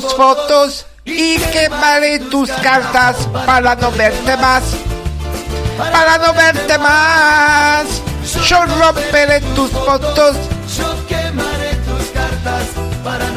tus 0.00 0.14
fotos 0.14 0.86
y 1.04 1.36
quemaré 1.38 2.18
tus 2.18 2.50
cartas 2.50 3.28
para 3.46 3.76
no 3.76 3.92
verte 3.92 4.36
más. 4.38 4.64
Para 5.78 6.18
no 6.18 6.34
verte 6.34 6.76
más. 6.78 7.86
Yo 8.44 8.66
romperé 8.66 9.40
tus 9.54 9.70
fotos. 9.70 10.34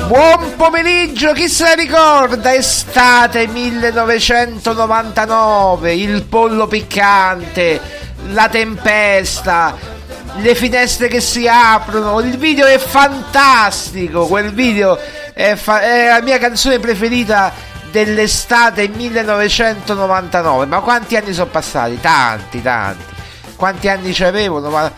Buon 0.08 0.54
pomeriggio, 0.58 1.34
chi 1.34 1.48
se 1.48 1.66
la 1.66 1.76
ricorda? 1.76 2.56
Estate 2.56 3.46
1999, 3.46 5.94
il 5.94 6.24
pollo 6.24 6.66
piccante, 6.66 7.80
la 8.32 8.50
tempesta, 8.50 9.76
le 10.38 10.56
finestre 10.56 11.08
che 11.08 11.22
si 11.22 11.48
aprono, 11.48 12.20
il 12.22 12.36
video 12.38 12.66
è 12.66 12.80
fantastico, 12.80 14.26
quel 14.26 14.52
video 14.54 14.98
è, 15.38 15.56
fa- 15.56 15.82
è 15.82 16.08
la 16.08 16.22
mia 16.22 16.40
canzone 16.40 16.80
preferita 16.80 17.54
dell'estate 17.92 18.88
1999. 18.88 20.66
Ma 20.66 20.80
quanti 20.80 21.16
anni 21.16 21.32
sono 21.32 21.50
passati? 21.50 22.00
Tanti, 22.02 22.62
tanti. 22.62 23.16
Quanti 23.56 23.88
anni 23.88 24.14
ci 24.14 24.24
avevo? 24.24 24.60
Nova- 24.60 24.92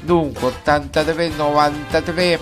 Dunque, 0.00 0.48
83, 0.48 1.28
93, 1.36 2.40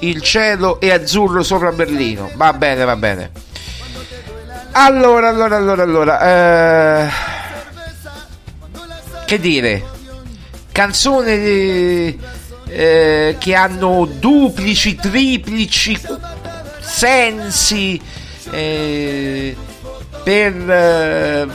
Il 0.00 0.20
cielo 0.20 0.78
è 0.80 0.90
azzurro 0.90 1.42
sopra 1.42 1.72
Berlino. 1.72 2.30
Va 2.34 2.52
bene, 2.52 2.84
va 2.84 2.94
bene. 2.96 3.30
Allora, 4.72 5.28
allora, 5.28 5.56
allora, 5.56 5.82
allora. 5.82 7.06
eh, 7.06 7.10
che 9.24 9.40
dire? 9.40 9.96
Canzoni 10.78 11.30
eh, 11.32 12.18
eh, 12.68 13.36
che 13.36 13.54
hanno 13.56 14.08
duplici, 14.08 14.94
triplici 14.94 16.00
sensi 16.78 18.00
eh, 18.52 19.56
per 20.22 20.70
eh, 20.70 21.48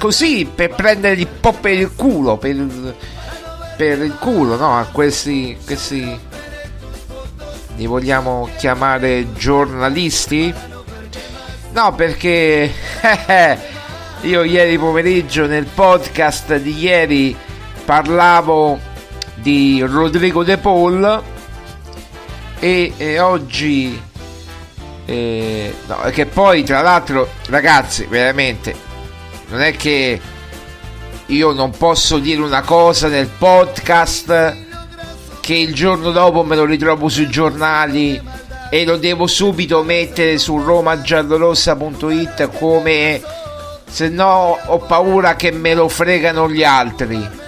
così 0.00 0.50
per 0.52 0.74
prendere 0.74 1.20
un 1.20 1.28
po' 1.38 1.52
per 1.52 1.74
il 1.74 1.92
culo 1.94 2.36
per, 2.36 2.56
per 3.76 4.02
il 4.02 4.16
culo 4.18 4.56
no? 4.56 4.78
A 4.78 4.88
questi 4.90 5.56
questi 5.64 6.18
li 7.76 7.86
vogliamo 7.86 8.48
chiamare 8.56 9.32
giornalisti? 9.34 10.52
No 11.72 11.94
perché 11.94 12.68
io 14.22 14.42
ieri 14.42 14.76
pomeriggio 14.76 15.46
nel 15.46 15.66
podcast 15.66 16.56
di 16.56 16.76
ieri 16.76 17.52
parlavo 17.84 18.78
di 19.34 19.82
Rodrigo 19.86 20.42
De 20.42 20.56
Paul 20.58 21.22
e, 22.58 22.92
e 22.96 23.20
oggi 23.20 24.00
eh, 25.04 25.74
no, 25.86 25.96
che 26.10 26.26
poi 26.26 26.62
tra 26.64 26.80
l'altro 26.80 27.28
ragazzi 27.48 28.06
veramente 28.06 28.74
non 29.48 29.60
è 29.60 29.76
che 29.76 30.20
io 31.26 31.52
non 31.52 31.70
posso 31.72 32.18
dire 32.18 32.40
una 32.40 32.62
cosa 32.62 33.08
nel 33.08 33.28
podcast 33.28 34.56
che 35.40 35.54
il 35.54 35.74
giorno 35.74 36.10
dopo 36.10 36.42
me 36.42 36.56
lo 36.56 36.64
ritrovo 36.64 37.08
sui 37.08 37.28
giornali 37.28 38.18
e 38.70 38.84
lo 38.86 38.96
devo 38.96 39.26
subito 39.26 39.82
mettere 39.82 40.38
su 40.38 40.58
romagiallorossa.it 40.58 42.50
come 42.58 43.20
se 43.86 44.08
no 44.08 44.58
ho 44.64 44.78
paura 44.78 45.36
che 45.36 45.52
me 45.52 45.74
lo 45.74 45.88
fregano 45.88 46.50
gli 46.50 46.64
altri 46.64 47.42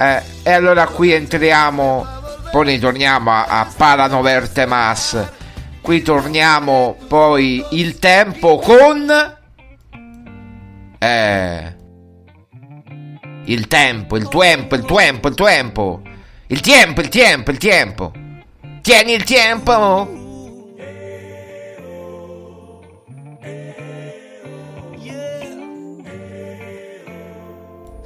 eh, 0.00 0.22
e 0.42 0.50
allora 0.50 0.86
qui 0.86 1.12
entriamo 1.12 2.06
poi 2.50 2.66
ritorniamo 2.66 3.30
a, 3.30 3.44
a 3.44 3.68
Paranoverte 3.76 4.66
Mas 4.66 5.16
qui 5.80 6.02
torniamo 6.02 6.96
poi 7.06 7.64
il 7.70 7.98
tempo 7.98 8.58
con 8.58 9.36
eh 10.98 11.78
il 13.50 13.66
tempo, 13.66 14.16
il 14.16 14.28
tempo, 14.28 14.76
il 14.76 14.84
tempo, 14.84 15.28
il 15.28 15.34
tempo. 15.34 16.02
Il 16.46 16.60
tempo, 16.60 17.00
il 17.00 17.08
tempo, 17.08 17.50
il 17.50 17.58
tempo. 17.58 18.12
Tieni 18.80 19.12
il 19.12 19.24
tempo. 19.24 20.19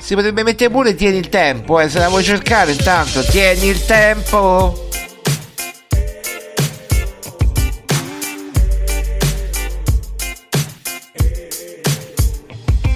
Si 0.05 0.15
potrebbe 0.15 0.43
mettere 0.43 0.69
pure 0.69 0.95
tieni 0.95 1.17
il 1.17 1.31
tempo, 1.31 1.81
eh, 1.81 1.89
se 1.89 1.99
la 1.99 2.11
vuoi 2.11 2.23
cercare 2.23 2.73
intanto. 2.73 3.25
Tieni 3.25 3.69
il 3.69 3.87
tempo. 3.87 4.89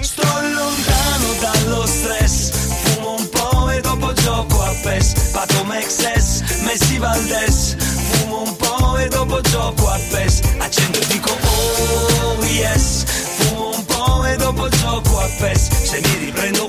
Sto 0.01 0.21
lontano 0.21 1.33
dallo 1.39 1.87
stress, 1.87 2.51
fumo 2.83 3.15
un 3.17 3.29
po' 3.29 3.71
e 3.71 3.81
dopo 3.81 4.13
gioco 4.13 4.61
a 4.61 4.75
PES. 4.83 5.13
Pato 5.31 5.63
Mexes, 5.63 6.43
Messi 6.61 6.99
Valdes, 6.99 7.75
fumo 8.11 8.43
un 8.43 8.55
po' 8.55 8.97
e 8.97 9.07
dopo 9.07 9.41
gioco 9.41 9.89
a 9.89 9.99
PES. 10.11 10.41
Accendo 10.59 10.99
e 10.99 11.05
dico 11.07 11.31
oh 11.31 12.45
yes, 12.45 13.03
fumo 13.39 13.71
un 13.75 13.83
po' 13.85 14.25
e 14.25 14.35
dopo 14.35 14.69
gioco 14.69 15.19
a 15.21 15.27
PES. 15.39 15.69
Se 15.89 15.99
mi 16.03 16.25
riprendo 16.25 16.68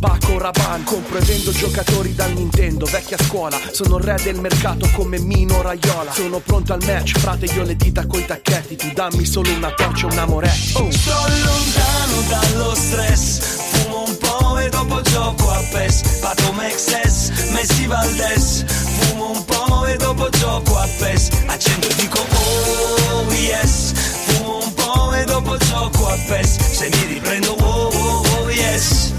Paco 0.00 0.38
Rabanne 0.38 0.84
Compro 0.84 1.18
e 1.18 1.20
vendo 1.20 1.52
giocatori 1.52 2.14
da 2.14 2.26
Nintendo 2.26 2.86
Vecchia 2.86 3.18
scuola, 3.20 3.60
sono 3.70 3.98
re 3.98 4.16
del 4.22 4.40
mercato 4.40 4.88
come 4.94 5.18
Mino 5.18 5.60
Raiola 5.60 6.10
Sono 6.12 6.38
pronto 6.38 6.72
al 6.72 6.82
match, 6.84 7.18
frate 7.18 7.44
io 7.46 7.64
le 7.64 7.76
dita 7.76 8.06
coi 8.06 8.24
tacchetti 8.24 8.76
Tu 8.76 8.92
dammi 8.94 9.26
solo 9.26 9.52
una 9.52 9.70
torcia 9.72 10.06
un 10.06 10.18
amoretto 10.18 10.78
oh. 10.78 10.90
Sto 10.90 11.12
lontano 11.12 12.22
dallo 12.28 12.74
stress, 12.74 13.38
fumo 13.70 14.04
un 14.06 14.16
po' 14.16 14.58
e 14.58 14.68
dopo 14.68 15.00
gioco 15.02 15.50
a 15.50 15.62
PES. 15.70 16.18
Pato 16.20 16.52
Mexes, 16.52 17.30
Messi 17.50 17.86
Valdes, 17.86 18.64
fumo 18.66 19.30
un 19.30 19.44
po' 19.44 19.86
e 19.86 19.96
dopo 19.96 20.28
gioco 20.30 20.78
a 20.78 20.88
PES. 20.98 21.28
Accendo 21.46 21.88
e 21.88 21.94
dico 21.94 22.18
oh 22.20 23.32
yes, 23.32 23.92
fumo 24.26 24.58
un 24.64 24.74
po' 24.74 25.12
e 25.14 25.24
dopo 25.24 25.56
gioco 25.56 26.08
a 26.08 26.16
PES. 26.26 26.56
Se 26.72 26.88
mi 26.90 27.14
riprendo 27.14 27.52
oh, 27.52 27.88
oh, 27.92 28.22
oh 28.40 28.50
yes, 28.50 29.12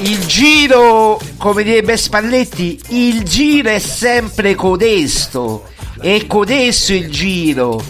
il 0.00 0.26
giro, 0.26 1.20
come 1.38 1.62
direbbe 1.62 1.96
Spalletti, 1.96 2.78
il 2.88 3.22
giro 3.22 3.70
è 3.70 3.78
sempre 3.78 4.54
codesto. 4.54 5.68
È 6.00 6.26
codesto 6.26 6.92
il 6.92 7.10
giro. 7.10 7.82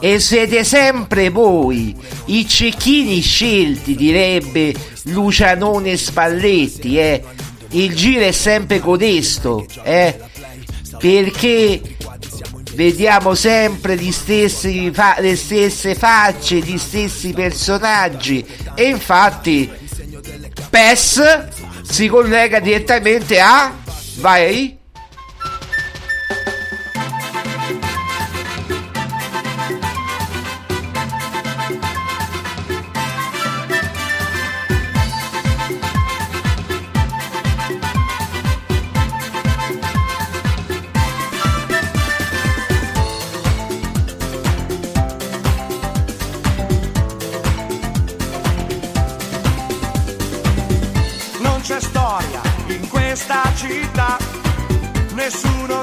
E 0.00 0.18
siete 0.18 0.64
sempre 0.64 1.30
voi, 1.30 1.94
i 2.26 2.46
cecchini 2.48 3.20
scelti, 3.20 3.94
direbbe 3.94 4.74
Lucianone 5.04 5.96
Spalletti, 5.96 6.98
eh. 6.98 7.22
Il 7.70 7.94
giro 7.94 8.24
è 8.24 8.32
sempre 8.32 8.80
codesto, 8.80 9.66
eh. 9.82 10.18
Perché 10.98 11.80
vediamo 12.74 13.34
sempre 13.34 13.98
stessi 14.12 14.92
le 15.18 15.36
stesse 15.36 15.94
facce, 15.94 16.56
gli 16.56 16.78
stessi 16.78 17.32
personaggi. 17.32 18.44
E 18.74 18.84
infatti 18.84 19.70
PES 20.74 21.82
si 21.82 22.08
collega 22.08 22.58
direttamente 22.58 23.38
a... 23.38 23.72
Vai? 24.16 24.76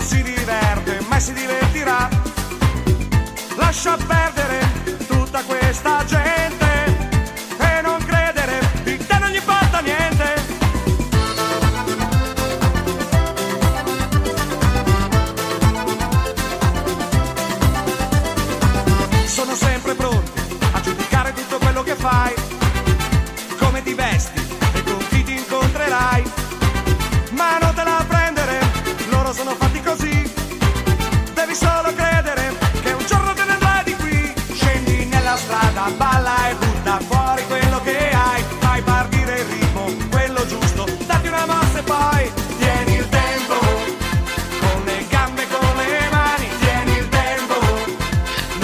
Si 0.01 0.21
diverte, 0.21 0.99
mai 1.07 1.19
si 1.19 1.33
divertirà. 1.33 2.09
Lascia 3.55 3.97
perdere 3.97 4.59
tutta 5.07 5.43
questa 5.43 6.03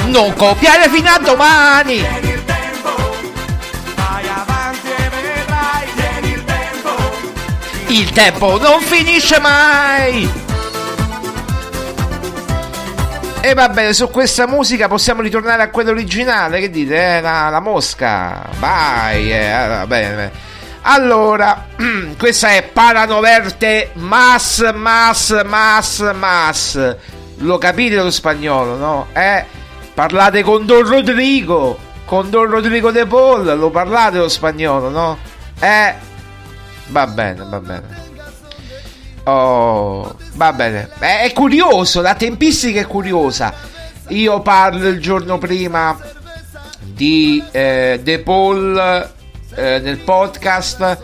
Non 0.07 0.33
copiare 0.35 0.89
fino 0.89 1.09
a 1.09 1.19
domani! 1.19 2.05
Il 7.87 8.09
tempo. 8.11 8.57
Non 8.57 8.79
finisce 8.79 9.39
mai! 9.39 10.29
E 13.41 13.53
va 13.53 13.69
bene, 13.69 13.93
su 13.93 14.09
questa 14.09 14.47
musica 14.47 14.87
possiamo 14.87 15.21
ritornare 15.21 15.63
a 15.63 15.69
quella 15.69 15.91
originale, 15.91 16.59
che 16.59 16.69
dite? 16.69 17.17
Eh, 17.17 17.21
la, 17.21 17.49
la 17.49 17.59
mosca, 17.59 18.49
vai, 18.59 19.31
eh, 19.31 19.67
va 19.67 19.87
bene. 19.87 20.31
Allora, 20.81 21.67
questa 22.17 22.49
è 22.49 22.63
Paranoverte 22.63 23.91
Mas, 23.95 24.69
Mas, 24.73 25.43
Mas, 25.45 26.11
Mas. 26.15 26.95
Lo 27.39 27.57
capite 27.57 27.95
lo 27.95 28.09
spagnolo, 28.09 28.75
no? 28.75 29.07
Eh? 29.13 29.56
Parlate 29.97 30.43
con 30.43 30.67
Don 30.67 30.87
Rodrigo, 30.87 31.75
con 32.05 32.29
Don 32.29 32.45
Rodrigo 32.45 32.91
De 32.91 33.07
Paul, 33.07 33.57
lo 33.57 33.71
parlate 33.71 34.19
lo 34.19 34.29
spagnolo, 34.29 34.89
no? 34.89 35.17
Eh? 35.59 35.95
Va 36.89 37.07
bene, 37.07 37.43
va 37.43 37.59
bene. 37.59 37.87
Oh, 39.23 40.15
va 40.33 40.53
bene. 40.53 40.89
È, 40.99 41.23
è 41.23 41.33
curioso, 41.33 42.01
la 42.01 42.13
tempistica 42.13 42.79
è 42.79 42.85
curiosa. 42.85 43.51
Io 44.09 44.39
parlo 44.41 44.87
il 44.87 45.01
giorno 45.01 45.39
prima 45.39 45.97
di 46.81 47.43
eh, 47.49 47.99
De 48.03 48.19
Paul 48.19 48.77
eh, 49.55 49.79
nel 49.79 49.97
podcast. 49.97 50.99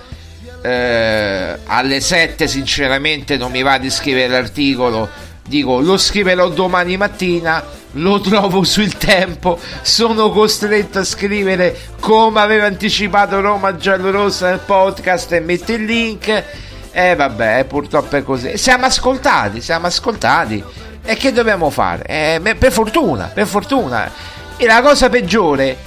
Eh, 0.62 1.58
alle 1.66 2.00
7 2.00 2.48
sinceramente 2.48 3.38
non 3.38 3.50
mi 3.50 3.64
va 3.64 3.80
di 3.80 3.90
scrivere 3.90 4.28
l'articolo. 4.28 5.10
Dico, 5.54 5.82
lo 5.82 5.98
scriverò 5.98 6.50
domani 6.50 6.98
mattina. 6.98 7.64
Lo 7.98 8.20
trovo 8.20 8.64
sul 8.64 8.98
tempo. 8.98 9.60
Sono 9.84 10.32
costretto 10.32 10.98
a 10.98 11.04
scrivere 11.04 11.80
come 12.00 12.42
aveva 12.42 12.66
anticipato 12.66 13.40
Roma 13.40 13.76
Giallorossa 13.76 14.50
nel 14.50 14.62
podcast 14.66 15.32
e 15.32 15.42
metto 15.42 15.72
il 15.74 15.86
link. 15.86 16.44
E 16.92 17.16
vabbè, 17.16 17.66
purtroppo 17.66 18.16
è 18.16 18.24
così. 18.24 18.58
Siamo 18.58 18.86
ascoltati, 18.86 19.62
siamo 19.62 19.86
ascoltati. 19.86 20.64
E 21.06 21.16
che 21.18 21.32
dobbiamo 21.32 21.70
fare? 21.70 22.04
Eh, 22.08 22.56
per 22.58 22.72
fortuna, 22.72 23.30
per 23.32 23.46
fortuna. 23.46 24.12
E 24.58 24.66
la 24.66 24.82
cosa 24.82 25.08
peggiore 25.10 25.78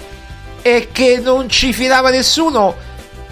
è 0.62 0.87
che 0.92 1.18
non 1.20 1.49
ci 1.49 1.73
fidava 1.73 2.11
nessuno. 2.11 2.73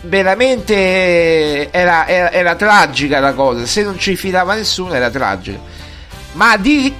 Veramente 0.00 1.71
era, 1.71 2.09
era- 2.09 2.33
era 2.33 2.57
tragica 2.57 3.21
la 3.21 3.35
cosa. 3.35 3.64
Se 3.67 3.85
non 3.85 4.00
ci 4.00 4.17
fidava 4.17 4.55
nessuno 4.57 4.95
era 4.95 5.11
tragica. 5.11 5.84
Ma 6.35 6.57
di 6.57 6.95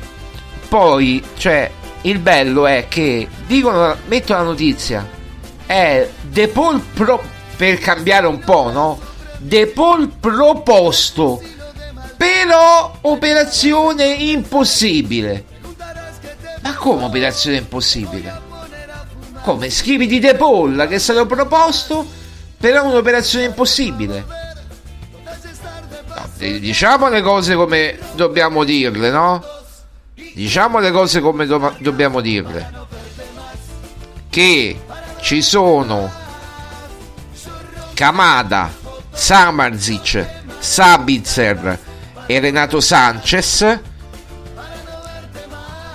poi, 0.69 1.23
cioè, 1.37 1.71
il 2.03 2.19
bello 2.19 2.67
è 2.67 2.87
che 2.89 3.29
dicono, 3.47 3.97
metto 4.07 4.33
la 4.33 4.43
notizia. 4.43 5.09
È 5.67 6.09
De 6.23 6.49
Paul 6.49 6.81
pro, 6.81 7.23
per 7.57 7.79
cambiare 7.79 8.27
un 8.27 8.41
po', 8.41 8.71
no? 8.71 9.01
De 9.39 9.69
Paul 9.69 10.09
proposto. 10.09 11.41
Però 12.17 12.99
operazione 13.03 14.07
impossibile. 14.07 15.45
Ma 16.63 16.75
come 16.75 17.05
operazione 17.05 17.59
impossibile? 17.59 18.41
Come 19.43 19.71
scrivi 19.71 20.07
di 20.07 20.21
De 20.21 20.35
Paul 20.35 20.87
che 20.89 20.95
è 20.97 20.99
stato 20.99 21.27
proposto, 21.27 22.07
però 22.57 22.85
un'operazione 22.87 23.45
impossibile. 23.45 24.44
D- 26.37 26.59
diciamo 26.59 27.09
le 27.09 27.23
cose 27.23 27.55
come 27.55 27.99
dobbiamo 28.15 28.65
dirle, 28.65 29.11
no? 29.11 29.43
Diciamo 30.35 30.79
le 30.79 30.91
cose 30.91 31.21
come 31.21 31.47
do- 31.47 31.75
dobbiamo 31.79 32.21
dirle. 32.21 32.83
Che 34.29 34.81
ci 35.21 35.43
sono 35.43 36.11
Kamada, 37.95 38.71
Samarzic, 39.13 40.27
Sabitzer 40.59 41.79
e 42.27 42.41
Renato 42.41 42.81
Sanchez 42.81 43.81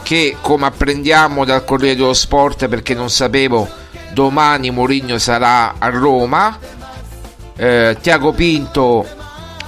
che 0.04 0.38
come 0.42 0.66
apprendiamo 0.66 1.46
dal 1.46 1.64
Corriere 1.66 1.96
dello 1.96 2.14
Sport 2.14 2.68
perché 2.68 2.96
non 2.96 3.10
sapevo 3.12 3.70
domani 4.12 4.72
Mourinho 4.72 5.20
sarà 5.20 5.76
a 5.78 5.90
Roma 5.90 6.58
eh, 7.56 7.98
Tiago 8.02 8.32
Pinto 8.32 9.08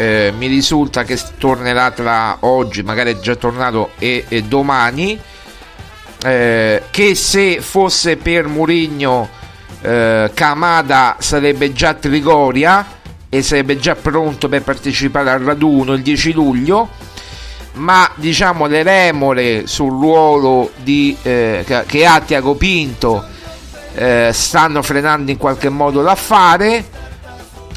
eh, 0.02 0.34
mi 0.36 0.48
risulta 0.48 1.04
che 1.04 1.20
tornerà 1.38 1.92
tra 1.92 2.38
oggi 2.40 2.82
magari 2.82 3.14
è 3.14 3.20
già 3.20 3.36
tornato 3.36 3.92
e, 4.00 4.26
e 4.28 4.42
domani. 4.42 5.20
Eh, 6.24 6.84
che 6.90 7.16
se 7.16 7.62
fosse 7.62 8.18
per 8.18 8.48
Mourinho 8.48 9.28
eh, 9.82 10.32
Kamada 10.34 11.16
sarebbe 11.20 11.74
già 11.74 11.90
a 11.90 11.94
Trigoria 11.96 12.86
e 13.28 13.42
sarebbe 13.42 13.78
già 13.78 13.96
pronto 13.96 14.48
per 14.50 14.62
partecipare 14.62 15.32
al 15.32 15.42
raduno 15.42 15.94
il 15.94 16.02
10 16.02 16.34
luglio. 16.34 16.90
Ma 17.74 18.10
diciamo 18.16 18.66
le 18.66 18.84
remore 18.84 19.68
sul 19.68 19.92
ruolo 19.92 20.72
di, 20.78 21.16
eh, 21.22 21.64
che 21.86 22.06
ha 22.06 22.20
Tiago 22.22 22.56
Pinto 22.56 23.24
eh, 23.94 24.32
stanno 24.34 24.82
frenando 24.82 25.32
in 25.32 25.38
qualche 25.38 25.70
modo 25.70 26.02
l'affare 26.02 27.01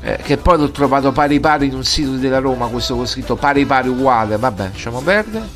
eh, 0.04 0.18
che 0.22 0.36
poi 0.36 0.58
l'ho 0.58 0.70
trovato 0.70 1.12
pari 1.12 1.40
pari 1.40 1.66
in 1.66 1.74
un 1.74 1.82
sito 1.82 2.10
della 2.10 2.38
Roma 2.38 2.66
questo 2.66 2.94
con 2.94 3.06
scritto 3.06 3.36
pari 3.36 3.64
pari 3.64 3.88
uguale. 3.88 4.36
Vabbè 4.36 4.68
lasciamo 4.72 5.00
perdere. 5.00 5.48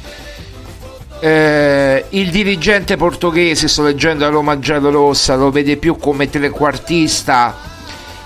Eh, 1.21 2.05
il 2.11 2.31
dirigente 2.31 2.97
portoghese 2.97 3.69
sto 3.69 3.83
leggendo 3.83 4.25
a 4.25 4.31
Roma 4.31 4.59
giallorossa 4.59 5.35
lo 5.35 5.51
vede 5.51 5.77
più 5.77 5.97
come 5.97 6.31
trequartista 6.31 7.57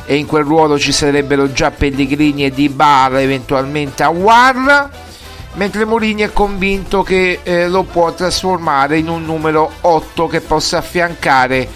e 0.04 0.16
in 0.16 0.26
quel 0.26 0.44
ruolo 0.44 0.78
ci 0.78 0.92
sarebbero 0.92 1.50
già 1.52 1.70
Pellegrini 1.70 2.44
e 2.44 2.50
Di 2.50 2.68
Bar 2.68 3.16
eventualmente 3.16 4.02
a 4.02 4.10
War 4.10 4.90
mentre 5.54 5.86
Mourinho 5.86 6.24
è 6.24 6.32
convinto 6.34 7.02
che 7.02 7.40
eh, 7.42 7.66
lo 7.66 7.84
può 7.84 8.12
trasformare 8.12 8.98
in 8.98 9.08
un 9.08 9.24
numero 9.24 9.70
8 9.80 10.26
che 10.26 10.42
possa 10.42 10.76
affiancare 10.76 11.66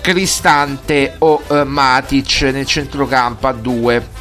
Cristante 0.00 1.14
o 1.18 1.42
eh, 1.48 1.64
Matic 1.64 2.42
nel 2.52 2.66
centrocampo 2.66 3.46
a 3.46 3.52
2 3.52 4.18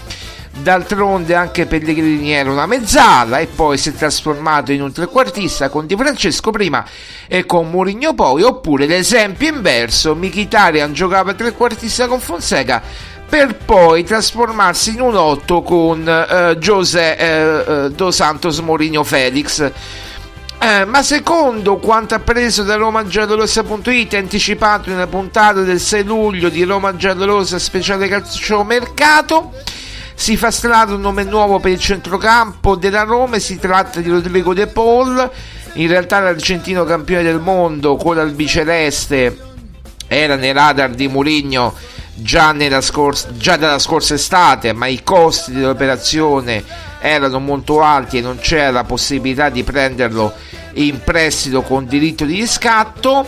D'altronde 0.61 1.35
anche 1.35 1.67
Pellegrini 1.67 2.31
era 2.31 2.51
una 2.51 2.65
mezzala 2.65 3.39
e 3.39 3.47
poi 3.47 3.77
si 3.77 3.89
è 3.89 3.93
trasformato 3.93 4.73
in 4.73 4.81
un 4.81 4.91
trequartista 4.91 5.69
con 5.69 5.85
Di 5.85 5.95
Francesco 5.95 6.51
prima 6.51 6.85
e 7.27 7.45
con 7.45 7.69
Mourinho 7.69 8.13
poi, 8.13 8.41
oppure 8.41 8.85
l'esempio 8.85 9.47
inverso, 9.47 10.15
Mkhitaryan 10.15 10.91
giocava 10.91 11.33
trequartista 11.33 12.07
con 12.07 12.19
Fonseca 12.19 12.81
per 13.29 13.55
poi 13.55 14.03
trasformarsi 14.03 14.95
in 14.95 15.01
un 15.01 15.15
8 15.15 15.61
con 15.61 16.05
eh, 16.07 16.57
José 16.57 17.15
eh, 17.15 17.85
eh, 17.85 17.89
Dos 17.91 18.15
Santos 18.15 18.59
Mourinho 18.59 19.03
Felix. 19.03 19.71
Eh, 20.61 20.83
ma 20.83 21.01
secondo 21.03 21.77
quanto 21.77 22.15
appreso 22.15 22.63
da 22.63 22.75
romagiallorossa.it 22.75 24.13
anticipato 24.15 24.89
nella 24.89 25.07
puntata 25.07 25.61
del 25.61 25.79
6 25.79 26.03
luglio 26.03 26.49
di 26.49 26.63
Roma 26.63 26.97
Giallorossa 26.97 27.57
speciale 27.57 28.09
calciomercato 28.09 29.53
si 30.15 30.35
fa 30.35 30.51
strada 30.51 30.95
un 30.95 30.99
nome 30.99 31.23
nuovo 31.23 31.61
per 31.61 31.71
il 31.71 31.79
centrocampo 31.79 32.75
della 32.75 33.03
Roma 33.03 33.37
e 33.37 33.39
si 33.39 33.57
tratta 33.57 34.01
di 34.01 34.09
Rodrigo 34.09 34.53
De 34.53 34.67
Paul. 34.67 35.31
In 35.75 35.87
realtà 35.87 36.19
l'argentino 36.19 36.83
campione 36.83 37.23
del 37.23 37.39
mondo 37.39 37.95
con 37.95 38.17
l'albiceleste 38.17 39.37
era 40.07 40.35
nei 40.35 40.51
radar 40.51 40.89
di 40.89 41.07
Mourinho 41.07 41.73
già, 42.21 42.81
scorsa, 42.81 43.29
già 43.37 43.55
dalla 43.55 43.79
scorsa 43.79 44.13
estate 44.13 44.73
ma 44.73 44.87
i 44.87 45.03
costi 45.03 45.51
dell'operazione 45.51 46.63
erano 46.99 47.39
molto 47.39 47.81
alti 47.81 48.17
e 48.17 48.21
non 48.21 48.37
c'era 48.39 48.71
la 48.71 48.83
possibilità 48.83 49.49
di 49.49 49.63
prenderlo 49.63 50.33
in 50.73 51.01
prestito 51.03 51.61
con 51.61 51.85
diritto 51.85 52.25
di 52.25 52.35
riscatto. 52.35 53.25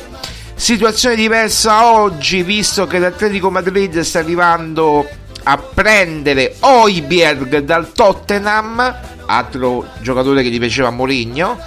Situazione 0.53 1.15
diversa 1.15 1.91
oggi 1.91 2.43
visto 2.43 2.85
che 2.85 2.99
l'Atletico 2.99 3.49
Madrid 3.49 3.99
sta 4.01 4.19
arrivando 4.19 5.07
a 5.43 5.57
prendere 5.57 6.55
Oiberg 6.59 7.59
dal 7.59 7.91
Tottenham, 7.93 8.95
altro 9.25 9.87
giocatore 10.01 10.43
che 10.43 10.49
gli 10.49 10.59
piaceva 10.59 10.89
a 10.89 10.91
Mourinho, 10.91 11.57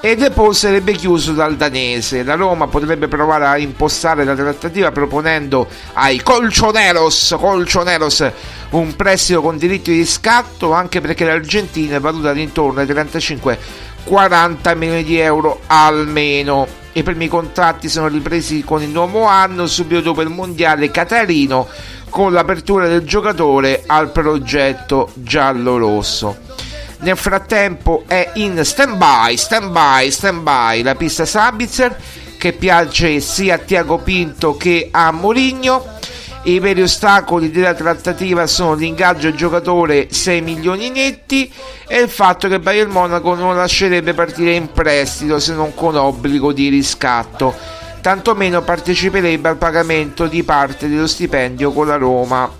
e 0.00 0.14
De 0.14 0.30
Paul 0.30 0.54
sarebbe 0.54 0.92
chiuso 0.92 1.32
dal 1.32 1.56
danese. 1.56 2.22
La 2.22 2.34
Roma 2.34 2.68
potrebbe 2.68 3.08
provare 3.08 3.46
a 3.46 3.58
impostare 3.58 4.24
la 4.24 4.34
trattativa 4.34 4.92
proponendo 4.92 5.66
ai 5.94 6.22
Colchoneros, 6.22 7.34
Colchoneros 7.38 8.30
un 8.70 8.94
prestito 8.94 9.42
con 9.42 9.56
diritto 9.56 9.90
di 9.90 9.98
riscatto, 9.98 10.72
anche 10.72 11.00
perché 11.00 11.24
l'Argentina 11.24 11.96
è 11.96 12.00
valutata 12.00 12.38
intorno 12.38 12.80
ai 12.80 12.86
35-40 12.86 14.76
milioni 14.76 15.02
di 15.02 15.18
euro 15.18 15.62
almeno. 15.66 16.66
I 16.92 17.02
primi 17.02 17.28
contratti 17.28 17.88
sono 17.88 18.08
ripresi 18.08 18.62
con 18.62 18.82
il 18.82 18.88
nuovo 18.90 19.24
anno, 19.24 19.66
subito 19.66 20.00
dopo 20.00 20.22
il 20.22 20.28
mondiale 20.28 20.90
catarino 20.90 21.66
con 22.08 22.32
l'apertura 22.32 22.86
del 22.86 23.02
giocatore 23.02 23.82
al 23.86 24.10
progetto 24.10 25.10
giallo-rosso. 25.14 26.67
Nel 27.00 27.16
frattempo 27.16 28.02
è 28.06 28.32
in 28.34 28.64
stand-by, 28.64 29.36
stand-by, 29.36 30.10
stand-by 30.10 30.82
la 30.82 30.96
pista 30.96 31.24
Sabitzer 31.24 31.96
che 32.36 32.52
piace 32.52 33.20
sia 33.20 33.54
a 33.54 33.58
Tiago 33.58 33.98
Pinto 33.98 34.56
che 34.56 34.88
a 34.90 35.12
Mourinho. 35.12 35.96
I 36.44 36.58
veri 36.60 36.82
ostacoli 36.82 37.50
della 37.50 37.74
trattativa 37.74 38.46
sono 38.46 38.74
l'ingaggio 38.74 39.32
giocatore 39.32 40.08
6 40.10 40.40
milioni 40.40 40.90
netti 40.90 41.52
e 41.86 42.00
il 42.00 42.08
fatto 42.08 42.48
che 42.48 42.58
Bayern 42.58 42.90
Monaco 42.90 43.34
non 43.34 43.54
lascerebbe 43.54 44.14
partire 44.14 44.54
in 44.54 44.72
prestito 44.72 45.38
se 45.38 45.52
non 45.52 45.74
con 45.74 45.94
obbligo 45.94 46.52
di 46.52 46.68
riscatto 46.68 47.54
tantomeno 48.00 48.62
parteciperebbe 48.62 49.48
al 49.48 49.56
pagamento 49.56 50.26
di 50.26 50.42
parte 50.42 50.88
dello 50.88 51.06
stipendio 51.06 51.72
con 51.72 51.88
la 51.88 51.96
Roma. 51.96 52.50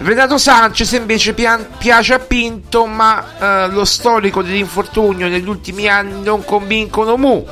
Renato 0.00 0.38
Sanchez 0.38 0.92
invece 0.92 1.34
piace 1.34 2.14
a 2.14 2.18
Pinto, 2.20 2.86
ma 2.86 3.66
eh, 3.66 3.68
lo 3.68 3.84
storico 3.84 4.42
dell'infortunio 4.42 5.26
negli 5.26 5.48
ultimi 5.48 5.88
anni 5.88 6.22
non 6.22 6.44
convincono 6.44 7.16
Mu. 7.16 7.44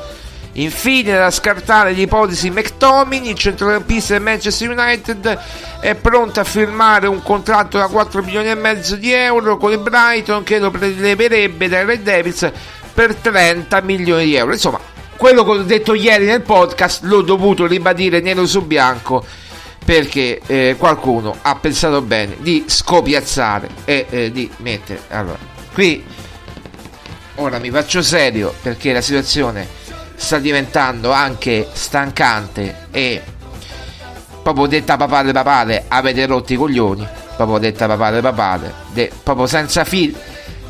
Infine, 0.53 1.17
da 1.17 1.29
scartare 1.29 1.91
l'ipotesi 1.91 2.49
McTominay, 2.49 3.31
il 3.31 3.35
centrocampista 3.35 4.13
del 4.13 4.23
Manchester 4.23 4.69
United 4.69 5.39
è 5.81 5.93
pronto 5.95 6.39
a 6.39 6.45
firmare 6.45 7.07
un 7.07 7.21
contratto 7.21 7.77
da 7.77 7.87
4 7.87 8.23
milioni 8.23 8.49
e 8.49 8.55
mezzo 8.55 8.95
di 8.95 9.11
euro 9.11 9.57
con 9.57 9.73
il 9.73 9.79
Brighton 9.79 10.43
che 10.43 10.57
lo 10.57 10.71
preleverebbe 10.71 11.67
dai 11.67 11.85
Red 11.85 12.01
Devils 12.01 12.49
per 12.93 13.13
30 13.13 13.81
milioni 13.81 14.23
di 14.23 14.35
euro. 14.35 14.53
Insomma, 14.53 14.79
quello 15.17 15.43
che 15.43 15.49
ho 15.49 15.63
detto 15.63 15.93
ieri 15.93 16.25
nel 16.25 16.41
podcast 16.41 17.03
l'ho 17.03 17.21
dovuto 17.21 17.67
ribadire 17.67 18.21
nero 18.21 18.45
su 18.45 18.65
bianco 18.65 19.25
perché 19.87 20.41
eh, 20.45 20.75
qualcuno 20.77 21.33
ha 21.41 21.55
pensato 21.55 22.01
bene 22.01 22.35
di 22.39 22.65
scopiazzare 22.67 23.69
e 23.85 24.05
eh, 24.09 24.31
di 24.33 24.51
mettere 24.57 24.99
allora 25.07 25.37
qui 25.71 26.03
ora 27.35 27.57
mi 27.57 27.71
faccio 27.71 28.01
serio 28.01 28.53
perché 28.61 28.91
la 28.91 28.99
situazione 28.99 29.65
sta 30.13 30.39
diventando 30.39 31.13
anche 31.13 31.69
stancante 31.71 32.87
e 32.91 33.21
proprio 34.43 34.65
detta 34.65 34.97
papale 34.97 35.31
papale 35.31 35.85
avete 35.87 36.25
rotto 36.25 36.51
i 36.51 36.57
coglioni 36.57 37.07
proprio 37.37 37.57
detta 37.57 37.87
papale 37.87 38.19
papale 38.19 38.73
de, 38.91 39.09
proprio 39.23 39.47
senza 39.47 39.85
fil 39.85 40.13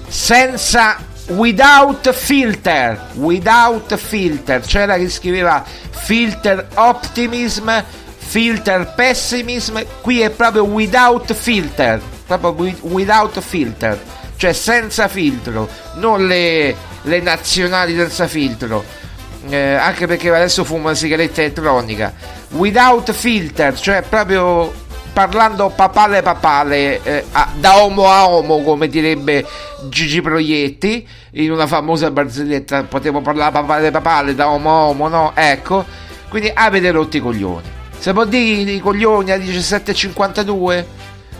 senza 0.08 0.96
without 1.30 2.12
filter 2.14 3.14
without 3.16 3.96
filter. 3.96 4.62
C'era 4.62 4.96
chi 4.98 5.10
scriveva 5.10 5.66
filter 5.90 6.68
optimism 6.76 7.70
filter 8.28 8.94
pessimism 8.94 9.80
qui 10.02 10.20
è 10.22 10.30
proprio 10.30 10.66
without 10.66 11.34
filter 11.34 12.02
proprio 12.28 12.76
without 12.82 13.40
filter 13.40 13.98
cioè 14.38 14.54
senza 14.54 15.08
filtro 15.08 15.68
non 15.96 16.26
le, 16.26 16.76
le 17.02 17.20
nazionali 17.20 17.96
senza 17.96 18.28
filtro. 18.28 18.84
Eh, 19.50 19.74
anche 19.74 20.08
perché 20.08 20.30
adesso 20.30 20.64
fumo 20.64 20.86
una 20.86 20.94
sigaretta 20.94 21.42
elettronica. 21.42 22.14
Without 22.50 23.12
filter 23.12 23.78
cioè 23.78 24.04
proprio 24.08 24.72
parlando 25.14 25.70
papale 25.70 26.22
papale 26.22 27.02
eh, 27.02 27.24
a, 27.32 27.50
da 27.58 27.74
uomo 27.76 28.08
a 28.08 28.26
uomo 28.28 28.62
come 28.62 28.88
direbbe 28.88 29.44
Gigi 29.90 30.22
Proietti 30.22 31.08
in 31.32 31.52
una 31.52 31.66
famosa 31.66 32.12
barzelletta 32.12 32.84
potevo 32.84 33.22
parlare 33.22 33.52
papale 33.52 33.90
papale 33.90 34.36
da 34.36 34.48
uomo 34.48 34.70
a 34.70 34.86
uomo 34.86 35.08
no? 35.08 35.32
Ecco. 35.34 35.86
Quindi 36.30 36.52
avete 36.54 36.92
rotto 36.92 37.18
i 37.18 37.22
coglioni 37.22 37.77
si 37.98 38.12
può 38.12 38.26
dire 38.26 38.72
i 38.72 38.80
coglioni 38.80 39.32
a 39.32 39.38
17.52 39.38 40.86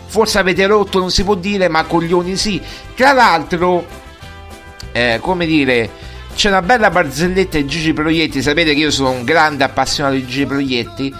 forse 0.06 0.38
avete 0.38 0.66
rotto 0.66 0.98
non 0.98 1.10
si 1.10 1.22
può 1.24 1.34
dire 1.34 1.68
ma 1.68 1.84
coglioni 1.84 2.36
sì. 2.36 2.60
Tra 2.94 3.12
l'altro 3.12 3.86
eh, 4.92 5.18
come 5.20 5.46
dire 5.46 5.90
c'è 6.34 6.48
una 6.48 6.62
bella 6.62 6.90
barzelletta 6.90 7.58
di 7.58 7.66
Gigi 7.66 7.92
Proietti 7.92 8.42
sapete 8.42 8.72
che 8.74 8.80
io 8.80 8.90
sono 8.90 9.10
un 9.10 9.24
grande 9.24 9.64
appassionato 9.64 10.14
di 10.14 10.26
Gigi 10.26 10.46
Proietti 10.46 11.14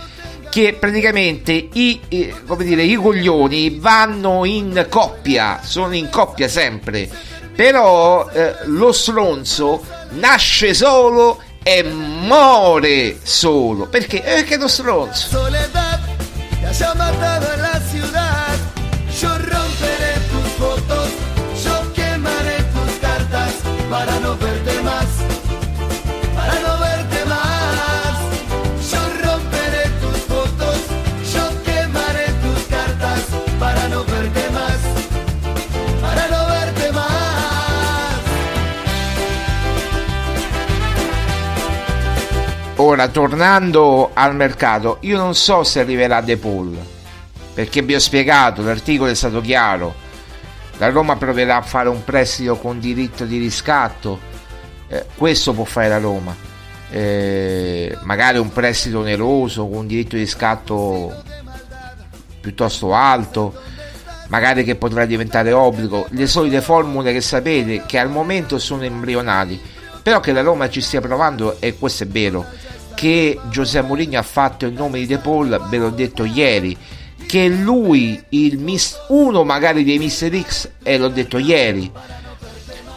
che 0.51 0.77
praticamente 0.79 1.69
i, 1.73 2.01
eh, 2.09 2.35
come 2.47 2.65
dire, 2.65 2.83
i 2.83 2.95
coglioni 2.95 3.79
vanno 3.79 4.45
in 4.45 4.87
coppia, 4.89 5.61
sono 5.63 5.95
in 5.95 6.09
coppia 6.09 6.49
sempre, 6.49 7.09
però 7.55 8.29
eh, 8.31 8.55
lo 8.65 8.93
stronzo 8.93 9.85
nasce 10.11 10.73
solo 10.75 11.41
e 11.69 11.83
muore 11.83 13.19
solo. 13.23 13.89
Perché? 13.89 14.25
Eh, 14.25 14.35
perché 14.37 14.57
lo 14.57 14.69
stronzo. 14.69 15.29
Soledad, 15.29 16.01
Ora, 42.81 43.09
tornando 43.09 44.11
al 44.13 44.37
mercato, 44.37 44.99
io 45.01 45.17
non 45.17 45.35
so 45.35 45.65
se 45.65 45.81
arriverà 45.81 46.21
De 46.21 46.37
Paul, 46.37 46.79
perché 47.53 47.83
vi 47.83 47.97
ho 47.97 47.99
spiegato, 47.99 48.63
l'articolo 48.63 49.11
è 49.11 49.17
stato 49.17 49.41
chiaro. 49.41 49.93
La 50.77 50.89
Roma 50.91 51.17
proverà 51.17 51.57
a 51.57 51.63
fare 51.63 51.89
un 51.89 52.05
prestito 52.05 52.57
con 52.57 52.79
diritto 52.79 53.25
di 53.25 53.39
riscatto, 53.39 54.21
eh, 54.87 55.07
questo 55.17 55.55
può 55.55 55.65
fare 55.65 55.89
la 55.89 55.99
Roma. 55.99 56.33
Eh, 56.91 57.99
magari 58.03 58.39
un 58.39 58.53
prestito 58.53 59.01
oneroso 59.01 59.67
con 59.67 59.89
diritto 59.89 60.15
di 60.15 60.23
riscatto 60.23 61.13
piuttosto 62.41 62.95
alto, 62.95 63.61
magari 64.29 64.63
che 64.63 64.77
potrà 64.77 65.05
diventare 65.05 65.51
obbligo, 65.51 66.07
le 66.11 66.29
solite 66.29 66.61
formule 66.61 67.13
che 67.13 67.23
sapete 67.23 67.83
che 67.87 67.99
al 67.99 68.09
momento 68.09 68.57
sono 68.61 68.85
embrionali, 68.85 69.61
però 70.01 70.21
che 70.21 70.31
la 70.31 70.43
Roma 70.43 70.71
ci 70.71 70.81
stia 70.81 71.01
provando 71.01 71.57
e 71.61 71.77
questo 71.77 72.05
è 72.05 72.07
vero, 72.07 72.47
che 72.99 73.39
Giuseppe 73.49 73.87
Mourinho 73.87 74.19
ha 74.19 74.25
fatto 74.25 74.67
il 74.67 74.73
nome 74.73 74.99
di 74.99 75.07
De 75.07 75.19
Paul, 75.19 75.69
ve 75.69 75.77
l'ho 75.77 75.91
detto 75.91 76.25
ieri, 76.25 76.77
che 77.29 77.47
lui, 77.47 78.21
mis- 78.31 78.99
uno 79.11 79.45
magari 79.45 79.85
dei 79.85 79.99
Mister 79.99 80.37
X, 80.37 80.69
e 80.83 80.99
l'ho 80.99 81.07
detto 81.07 81.39
ieri, 81.39 81.89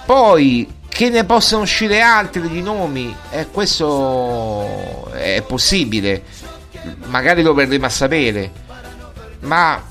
poi 0.07 0.67
che 0.89 1.09
ne 1.11 1.23
possano 1.23 1.61
uscire 1.61 2.01
altri 2.01 2.49
di 2.49 2.63
nomi, 2.63 3.15
eh, 3.29 3.45
questo 3.51 5.11
è 5.11 5.43
possibile, 5.45 6.23
magari 7.05 7.43
lo 7.43 7.53
verremo 7.53 7.85
a 7.85 7.89
sapere, 7.89 8.51
ma 9.41 9.83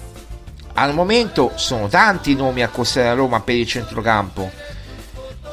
al 0.73 0.93
momento 0.93 1.53
sono 1.55 1.87
tanti 1.87 2.35
nomi 2.35 2.65
a 2.65 2.69
costare 2.69 3.07
a 3.07 3.15
Roma 3.15 3.41
per 3.43 3.55
il 3.55 3.67
centrocampo. 3.67 4.51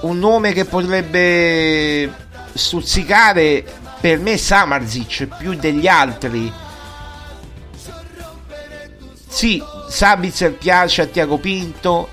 Un 0.02 0.18
nome 0.18 0.52
che 0.52 0.66
potrebbe 0.66 2.12
stuzzicare 2.54 3.86
per 4.00 4.20
me 4.20 4.38
Samarzic 4.38 5.28
più 5.38 5.56
degli 5.56 5.88
altri. 5.88 6.52
Sì, 9.28 9.62
Sabitzer 9.90 10.54
piace 10.54 11.04
a 11.04 11.06
Tiago 11.06 11.38
Pinto, 11.38 12.10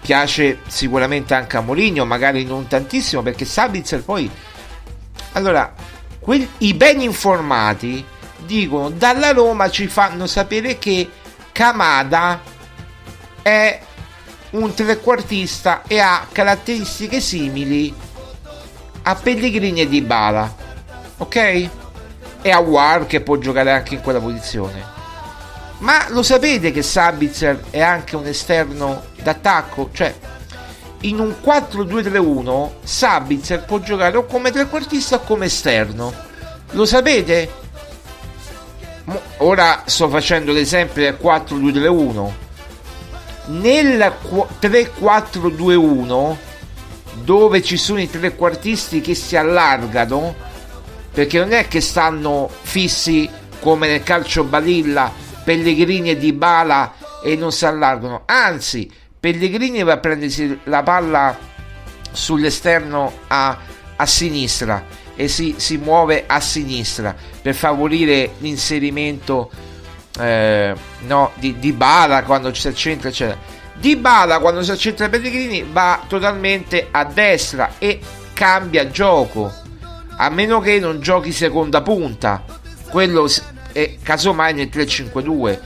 piace 0.00 0.60
sicuramente 0.66 1.34
anche 1.34 1.56
a 1.56 1.60
Moligno, 1.60 2.04
magari 2.04 2.44
non 2.44 2.66
tantissimo 2.66 3.22
perché 3.22 3.44
Sabitzer 3.44 4.02
poi... 4.02 4.30
Allora, 5.32 5.72
quel- 6.18 6.48
i 6.58 6.74
ben 6.74 7.00
informati 7.00 8.04
dicono 8.44 8.90
dalla 8.90 9.32
Roma 9.32 9.70
ci 9.70 9.86
fanno 9.86 10.26
sapere 10.26 10.78
che 10.78 11.08
Kamada 11.52 12.40
è 13.42 13.80
un 14.50 14.74
trequartista 14.74 15.82
e 15.86 16.00
ha 16.00 16.26
caratteristiche 16.30 17.20
simili 17.20 17.94
a 19.02 19.14
Pellegrini 19.14 19.82
e 19.82 19.88
Dybala 19.88 20.68
ok? 21.20 21.68
e 22.42 22.50
a 22.50 22.58
War 22.58 23.06
che 23.06 23.20
può 23.20 23.36
giocare 23.36 23.70
anche 23.70 23.94
in 23.94 24.00
quella 24.00 24.20
posizione 24.20 24.98
ma 25.80 26.06
lo 26.10 26.22
sapete 26.22 26.72
che 26.72 26.82
Sabitzer 26.82 27.64
è 27.70 27.80
anche 27.80 28.14
un 28.14 28.26
esterno 28.26 29.04
d'attacco? 29.22 29.88
Cioè, 29.92 30.14
in 31.02 31.18
un 31.18 31.34
4-2-3-1 31.42 32.70
Sabitzer 32.82 33.64
può 33.64 33.78
giocare 33.78 34.18
o 34.18 34.26
come 34.26 34.50
trequartista 34.50 35.16
o 35.16 35.20
come 35.20 35.46
esterno. 35.46 36.12
Lo 36.72 36.84
sapete? 36.84 37.50
Ora 39.38 39.84
sto 39.86 40.08
facendo 40.10 40.52
l'esempio 40.52 41.02
del 41.02 41.16
4-2-3-1. 41.18 42.30
Nel 43.46 44.12
qu- 44.20 44.46
3-4-2-1 44.60 46.36
dove 47.24 47.62
ci 47.62 47.78
sono 47.78 48.00
i 48.00 48.10
trequartisti 48.10 49.00
che 49.00 49.14
si 49.14 49.34
allargano 49.34 50.34
perché 51.12 51.38
non 51.38 51.52
è 51.52 51.66
che 51.68 51.80
stanno 51.80 52.48
fissi 52.62 53.28
come 53.60 53.88
nel 53.88 54.02
calcio 54.02 54.44
balilla 54.44 55.12
Pellegrini 55.44 56.10
e 56.10 56.16
Dybala 56.16 56.94
e 57.22 57.36
non 57.36 57.52
si 57.52 57.66
allargano. 57.66 58.22
Anzi 58.26 58.90
Pellegrini 59.18 59.82
va 59.82 59.94
a 59.94 59.98
prendersi 59.98 60.60
la 60.64 60.82
palla 60.82 61.36
sull'esterno 62.12 63.12
a, 63.28 63.58
a 63.96 64.06
sinistra 64.06 64.84
e 65.14 65.28
si, 65.28 65.54
si 65.58 65.76
muove 65.76 66.24
a 66.26 66.40
sinistra 66.40 67.14
per 67.42 67.54
favorire 67.54 68.32
l'inserimento 68.38 69.50
eh, 70.18 70.74
no, 71.00 71.32
di, 71.34 71.58
di 71.58 71.72
Bala 71.72 72.22
quando 72.22 72.52
si 72.54 72.68
accentra 72.68 73.08
eccetera. 73.08 73.38
Di 73.74 73.96
Bala 73.96 74.38
quando 74.38 74.62
si 74.62 74.70
accentra 74.70 75.08
Pellegrini 75.08 75.66
va 75.70 76.04
totalmente 76.06 76.88
a 76.90 77.04
destra 77.04 77.72
e 77.78 78.00
cambia 78.32 78.88
gioco 78.88 79.52
a 80.22 80.28
meno 80.28 80.60
che 80.60 80.78
non 80.78 81.00
giochi 81.00 81.32
seconda 81.32 81.80
punta. 81.82 82.44
Quello 82.90 83.28
è 83.72 83.96
casomai 84.02 84.52
nel 84.52 84.68
3-5-2 84.70 85.58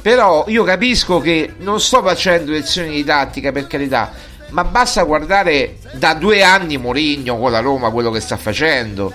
però 0.00 0.44
io 0.46 0.62
capisco 0.62 1.18
che 1.18 1.54
non 1.58 1.80
sto 1.80 2.02
facendo 2.02 2.52
lezioni 2.52 2.90
di 2.90 3.04
tattica 3.04 3.50
per 3.50 3.66
carità 3.66 4.12
ma 4.50 4.64
basta 4.64 5.02
guardare 5.02 5.78
da 5.92 6.14
due 6.14 6.42
anni 6.42 6.78
Mourinho 6.78 7.36
con 7.36 7.50
la 7.50 7.58
Roma 7.60 7.90
quello 7.90 8.10
che 8.10 8.20
sta 8.20 8.36
facendo. 8.38 9.12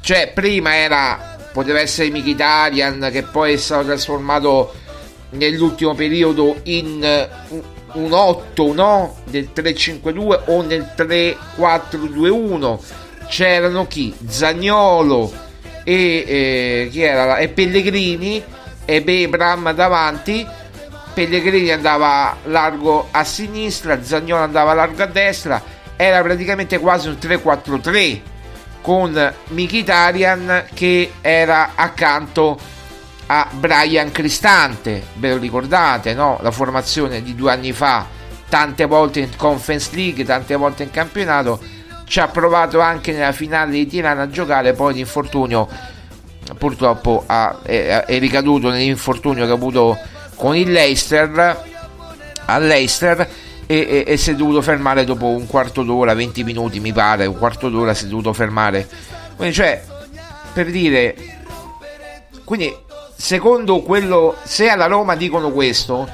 Cioè 0.00 0.30
prima 0.32 0.74
era 0.76 1.36
poteva 1.52 1.80
essere 1.80 2.08
Mkhitaryan 2.10 3.10
che 3.12 3.24
poi 3.24 3.54
è 3.54 3.56
stato 3.56 3.84
trasformato 3.86 4.72
nell'ultimo 5.30 5.94
periodo 5.94 6.60
in 6.64 7.04
eh, 7.04 7.28
un 7.92 8.12
8 8.12 8.72
no? 8.72 9.16
del 9.24 9.50
3-5-2 9.54 10.40
o 10.46 10.62
nel 10.62 10.94
3-4-2-1 10.96 12.78
c'erano 13.30 13.86
chi? 13.86 14.12
Zagnolo 14.26 15.32
e, 15.84 16.24
eh, 16.26 16.88
chi 16.90 17.02
era? 17.02 17.38
e 17.38 17.48
Pellegrini 17.48 18.42
e 18.84 19.02
Bebram 19.02 19.72
davanti 19.72 20.44
Pellegrini 21.14 21.70
andava 21.70 22.36
largo 22.44 23.06
a 23.12 23.22
sinistra 23.22 24.02
Zagnolo 24.02 24.42
andava 24.42 24.74
largo 24.74 25.04
a 25.04 25.06
destra 25.06 25.62
era 25.94 26.20
praticamente 26.22 26.78
quasi 26.78 27.08
un 27.08 27.16
3-4-3 27.20 28.20
con 28.82 29.32
Mkhitaryan 29.48 30.64
che 30.74 31.12
era 31.20 31.72
accanto 31.76 32.58
a 33.32 33.46
Brian 33.52 34.10
Cristante, 34.10 35.04
ve 35.14 35.28
lo 35.30 35.38
ricordate, 35.38 36.14
no? 36.14 36.38
La 36.42 36.50
formazione 36.50 37.22
di 37.22 37.36
due 37.36 37.52
anni 37.52 37.72
fa, 37.72 38.04
tante 38.48 38.86
volte 38.86 39.20
in 39.20 39.36
Conference 39.36 39.94
League, 39.94 40.24
tante 40.24 40.56
volte 40.56 40.82
in 40.82 40.90
campionato, 40.90 41.60
ci 42.10 42.18
ha 42.18 42.26
provato 42.26 42.80
anche 42.80 43.12
nella 43.12 43.30
finale 43.30 43.70
di 43.70 43.86
Tirana 43.86 44.22
a 44.22 44.28
giocare, 44.28 44.72
poi 44.72 44.94
l'infortunio 44.94 45.68
purtroppo 46.58 47.22
ha- 47.24 47.60
è, 47.62 48.02
è 48.04 48.18
ricaduto 48.18 48.68
nell'infortunio 48.68 49.44
che 49.44 49.50
ha 49.52 49.54
avuto 49.54 49.96
con 50.34 50.56
il 50.56 50.72
Leicester 50.72 51.62
all'Eister 52.46 53.20
e, 53.64 53.76
e- 53.76 54.04
e 54.04 54.16
si 54.16 54.32
è 54.32 54.34
dovuto 54.34 54.60
fermare 54.60 55.04
dopo 55.04 55.26
un 55.26 55.46
quarto 55.46 55.84
d'ora, 55.84 56.12
20 56.12 56.42
minuti 56.42 56.80
mi 56.80 56.92
pare, 56.92 57.26
un 57.26 57.38
quarto 57.38 57.68
d'ora 57.68 57.94
si 57.94 58.06
è 58.06 58.08
dovuto 58.08 58.32
fermare. 58.32 58.88
Quindi 59.36 59.54
cioè, 59.54 59.80
per 60.52 60.68
dire, 60.68 61.14
quindi 62.42 62.74
secondo 63.16 63.82
quello, 63.82 64.34
se 64.42 64.68
alla 64.68 64.86
Roma 64.86 65.14
dicono 65.14 65.50
questo, 65.52 66.08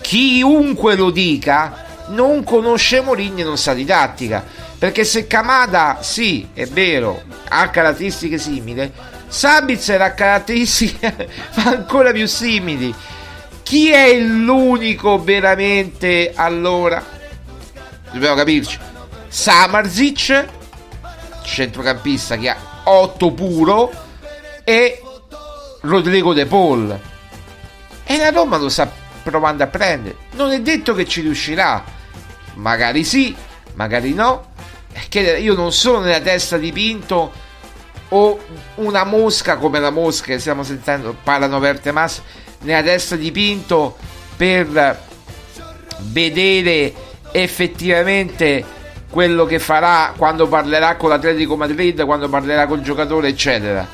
chiunque 0.00 0.94
lo 0.96 1.10
dica 1.10 1.84
non 2.08 2.44
conosce 2.44 3.00
Mourinho 3.00 3.40
e 3.40 3.44
non 3.44 3.58
sa 3.58 3.74
di 3.74 3.84
tattica. 3.84 4.44
Perché 4.78 5.04
se 5.04 5.26
Kamada, 5.26 5.98
sì, 6.02 6.48
è 6.52 6.66
vero, 6.66 7.22
ha 7.48 7.68
caratteristiche 7.70 8.38
simili, 8.38 8.90
Sabitzer 9.26 10.00
ha 10.00 10.12
caratteristiche 10.12 11.28
ancora 11.64 12.12
più 12.12 12.26
simili. 12.26 12.94
Chi 13.62 13.90
è 13.90 14.14
l'unico 14.18 15.22
veramente 15.22 16.32
allora? 16.34 17.02
Dobbiamo 18.12 18.34
capirci. 18.34 18.78
Samarzic, 19.26 20.46
centrocampista 21.42 22.36
che 22.36 22.50
ha 22.50 22.56
8 22.84 23.32
puro, 23.32 23.90
e 24.62 25.00
Rodrigo 25.80 26.32
De 26.34 26.46
Paul. 26.46 27.00
E 28.04 28.16
la 28.18 28.30
Roma 28.30 28.58
lo 28.58 28.68
sta 28.68 28.90
provando 29.22 29.62
a 29.62 29.66
prendere. 29.66 30.16
Non 30.32 30.52
è 30.52 30.60
detto 30.60 30.94
che 30.94 31.06
ci 31.06 31.22
riuscirà. 31.22 31.82
Magari 32.54 33.04
sì, 33.04 33.34
magari 33.74 34.14
no. 34.14 34.52
Che 35.08 35.20
io 35.20 35.54
non 35.54 35.72
sono 35.72 36.00
nella 36.00 36.20
testa 36.20 36.56
di 36.56 36.72
Pinto 36.72 37.32
o 38.08 38.38
una 38.76 39.04
mosca 39.04 39.56
come 39.56 39.80
la 39.80 39.90
mosca 39.90 40.26
che 40.26 40.38
stiamo 40.38 40.62
sentendo, 40.62 41.16
parlano 41.22 41.58
verte 41.58 41.90
masse, 41.90 42.22
nella 42.60 42.82
testa 42.82 43.16
di 43.16 43.32
Pinto 43.32 43.96
per 44.36 45.00
vedere 45.98 46.92
effettivamente 47.32 48.64
quello 49.10 49.44
che 49.44 49.58
farà 49.58 50.12
quando 50.16 50.48
parlerà 50.48 50.96
con 50.96 51.08
l'Atletico 51.08 51.56
Madrid, 51.56 52.04
quando 52.04 52.28
parlerà 52.28 52.66
col 52.66 52.80
giocatore, 52.80 53.28
eccetera. 53.28 53.86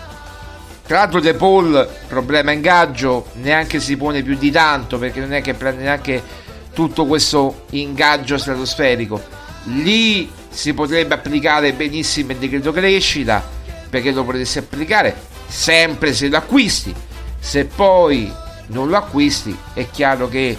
Tra 0.86 0.98
l'altro 0.98 1.20
De 1.20 1.34
Paul, 1.34 1.88
problema 2.08 2.52
ingaggio, 2.52 3.26
neanche 3.34 3.80
si 3.80 3.96
pone 3.96 4.22
più 4.22 4.36
di 4.36 4.50
tanto 4.50 4.98
perché 4.98 5.20
non 5.20 5.32
è 5.32 5.40
che 5.40 5.54
prende 5.54 5.82
neanche 5.82 6.22
tutto 6.72 7.06
questo 7.06 7.64
ingaggio 7.70 8.38
stratosferico. 8.38 9.22
Lì 9.64 10.30
si 10.48 10.72
potrebbe 10.74 11.14
applicare 11.14 11.72
benissimo 11.72 12.32
il 12.32 12.38
decreto 12.38 12.72
crescita 12.72 13.46
perché 13.88 14.10
lo 14.12 14.24
potresti 14.24 14.58
applicare 14.58 15.14
sempre 15.46 16.12
se 16.12 16.28
lo 16.28 16.36
acquisti. 16.36 16.94
Se 17.38 17.64
poi 17.64 18.32
non 18.68 18.88
lo 18.88 18.96
acquisti 18.96 19.56
è 19.72 19.88
chiaro 19.90 20.28
che 20.28 20.56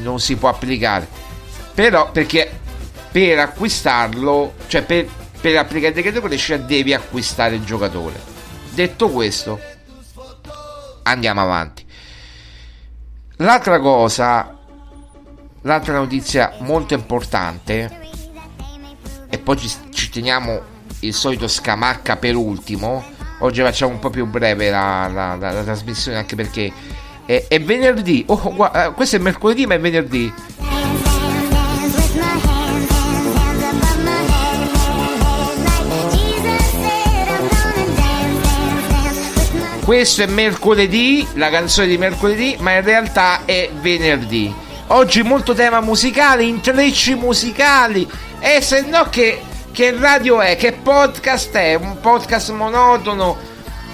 non 0.00 0.20
si 0.20 0.36
può 0.36 0.48
applicare. 0.48 1.06
Però 1.74 2.10
perché 2.10 2.58
per 3.10 3.38
acquistarlo, 3.38 4.54
cioè 4.66 4.82
per, 4.82 5.06
per 5.40 5.56
applicare 5.56 5.88
il 5.88 5.94
decreto 5.94 6.20
crescita 6.20 6.56
devi 6.58 6.92
acquistare 6.92 7.54
il 7.56 7.64
giocatore. 7.64 8.20
Detto 8.70 9.08
questo, 9.10 9.60
andiamo 11.02 11.40
avanti. 11.40 11.84
l'altra 13.36 13.80
cosa, 13.80 14.59
l'altra 15.62 15.94
notizia 15.94 16.52
molto 16.60 16.94
importante, 16.94 17.98
e 19.28 19.38
poi 19.38 19.56
ci, 19.58 19.70
ci 19.90 20.08
teniamo 20.10 20.60
il 21.00 21.14
solito 21.14 21.48
scamacca 21.48 22.16
per 22.16 22.34
ultimo. 22.36 23.04
Oggi 23.40 23.62
facciamo 23.62 23.92
un 23.92 23.98
po' 23.98 24.10
più 24.10 24.26
breve 24.26 24.70
la, 24.70 25.08
la- 25.08 25.34
la- 25.36 25.52
la 25.52 25.62
trasmissione 25.62 26.18
anche 26.18 26.34
perché 26.36 26.70
è, 27.24 27.46
è 27.48 27.60
venerdì. 27.60 28.24
Oh, 28.26 28.52
gua- 28.54 28.86
eh, 28.86 28.92
questo 28.92 29.16
è 29.16 29.18
mercoledì, 29.18 29.66
ma 29.66 29.74
è 29.74 29.80
venerdì. 29.80 30.32
Questo 39.84 40.22
è 40.22 40.26
mercoledì, 40.26 41.26
la 41.34 41.50
canzone 41.50 41.88
di 41.88 41.98
mercoledì, 41.98 42.56
ma 42.60 42.74
in 42.76 42.84
realtà 42.84 43.44
è 43.44 43.70
venerdì. 43.80 44.54
Oggi 44.92 45.22
molto 45.22 45.54
tema 45.54 45.80
musicale, 45.80 46.42
intrecci 46.42 47.14
musicali. 47.14 48.10
E 48.40 48.60
se 48.60 48.80
no 48.80 49.04
che, 49.08 49.40
che 49.70 49.96
radio 49.96 50.40
è? 50.40 50.56
Che 50.56 50.72
podcast 50.72 51.54
è? 51.54 51.74
Un 51.74 52.00
podcast 52.00 52.50
monotono 52.50 53.36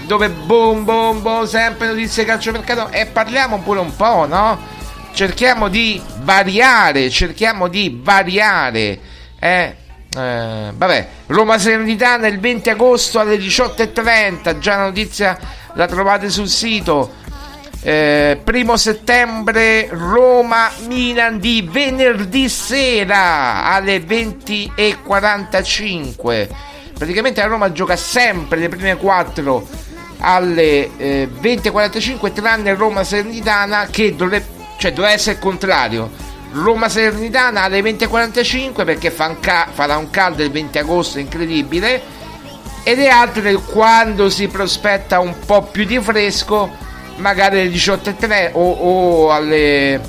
dove 0.06 0.30
boom 0.30 0.84
boom 0.84 1.20
boom, 1.20 1.44
sempre 1.44 1.88
notizie 1.88 2.24
calciomercato 2.24 2.88
e 2.90 3.04
parliamo 3.04 3.58
pure 3.58 3.80
un 3.80 3.94
po', 3.94 4.26
no? 4.26 4.58
Cerchiamo 5.12 5.68
di 5.68 6.00
variare, 6.22 7.10
cerchiamo 7.10 7.68
di 7.68 8.00
variare. 8.02 8.98
Eh? 9.38 9.76
Eh, 10.16 10.72
vabbè, 10.74 11.08
Roma 11.26 11.58
Serenitana 11.58 12.26
il 12.26 12.40
20 12.40 12.70
agosto 12.70 13.20
alle 13.20 13.36
18.30, 13.36 14.58
già 14.60 14.76
la 14.76 14.84
notizia 14.84 15.38
la 15.74 15.86
trovate 15.86 16.30
sul 16.30 16.48
sito. 16.48 17.24
Eh, 17.88 18.40
primo 18.42 18.76
settembre 18.76 19.86
Roma 19.92 20.72
Milan 20.88 21.38
di 21.38 21.64
venerdì 21.70 22.48
sera 22.48 23.66
alle 23.66 23.98
20.45. 23.98 26.48
Praticamente 26.98 27.40
la 27.40 27.46
Roma 27.46 27.70
gioca 27.70 27.94
sempre 27.94 28.58
le 28.58 28.68
prime 28.68 28.96
4 28.96 29.68
alle 30.18 30.96
eh, 30.96 31.28
20.45 31.40 32.32
tranne 32.32 32.74
Roma 32.74 33.04
Serenitana 33.04 33.86
che 33.88 34.16
dovrebbe, 34.16 34.46
cioè, 34.78 34.92
dovrebbe 34.92 35.14
essere 35.14 35.36
il 35.36 35.40
contrario. 35.40 36.10
Roma 36.54 36.88
Salernitana 36.88 37.62
alle 37.62 37.82
20.45 37.82 38.84
perché 38.84 39.12
fa 39.12 39.28
un 39.28 39.38
ca- 39.38 39.68
farà 39.70 39.96
un 39.96 40.10
caldo 40.10 40.42
il 40.42 40.50
20 40.50 40.78
agosto 40.78 41.20
incredibile 41.20 42.02
e 42.82 42.96
le 42.96 43.10
altre 43.10 43.54
quando 43.54 44.28
si 44.28 44.48
prospetta 44.48 45.20
un 45.20 45.36
po' 45.46 45.62
più 45.62 45.84
di 45.84 46.00
fresco 46.00 46.82
magari 47.16 47.60
alle 47.60 47.70
18.30 47.70 48.50
o, 48.52 48.70
o 48.70 49.32
alle 49.32 50.00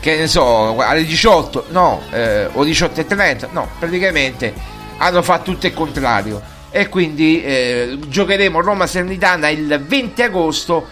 che 0.00 0.16
ne 0.16 0.26
so 0.26 0.80
alle 0.80 1.04
18 1.04 1.66
no 1.70 2.02
eh, 2.12 2.48
o 2.52 2.64
18.30 2.64 3.48
no 3.50 3.68
praticamente 3.78 4.54
hanno 4.98 5.22
fatto 5.22 5.52
tutto 5.52 5.66
il 5.66 5.74
contrario 5.74 6.40
e 6.70 6.88
quindi 6.88 7.42
eh, 7.42 7.98
giocheremo 8.06 8.60
Roma 8.60 8.86
Salernitana 8.86 9.48
il 9.48 9.82
20 9.86 10.22
agosto 10.22 10.86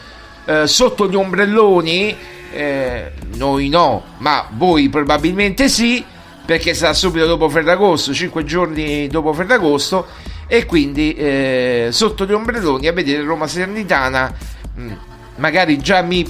eh, 0.45 0.67
sotto 0.67 1.09
gli 1.09 1.15
ombrelloni 1.15 2.17
eh, 2.53 3.13
noi 3.35 3.69
no, 3.69 4.03
ma 4.19 4.49
voi 4.53 4.89
probabilmente 4.89 5.69
sì, 5.69 6.05
perché 6.45 6.75
sarà 6.75 6.95
subito 6.95 7.27
dopo 7.27 7.49
Ferragosto, 7.49 8.15
5 8.15 8.45
giorni 8.45 9.09
dopo 9.09 9.33
Ferragosto, 9.33 10.07
e 10.47 10.65
quindi 10.65 11.13
eh, 11.15 11.89
sotto 11.91 12.25
gli 12.25 12.33
ombrelloni 12.33 12.87
a 12.87 12.93
vedere 12.93 13.23
Roma 13.23 13.47
Salernitana. 13.47 14.55
Mm, 14.79 14.93
magari 15.37 15.79
già 15.79 16.03
mi, 16.03 16.25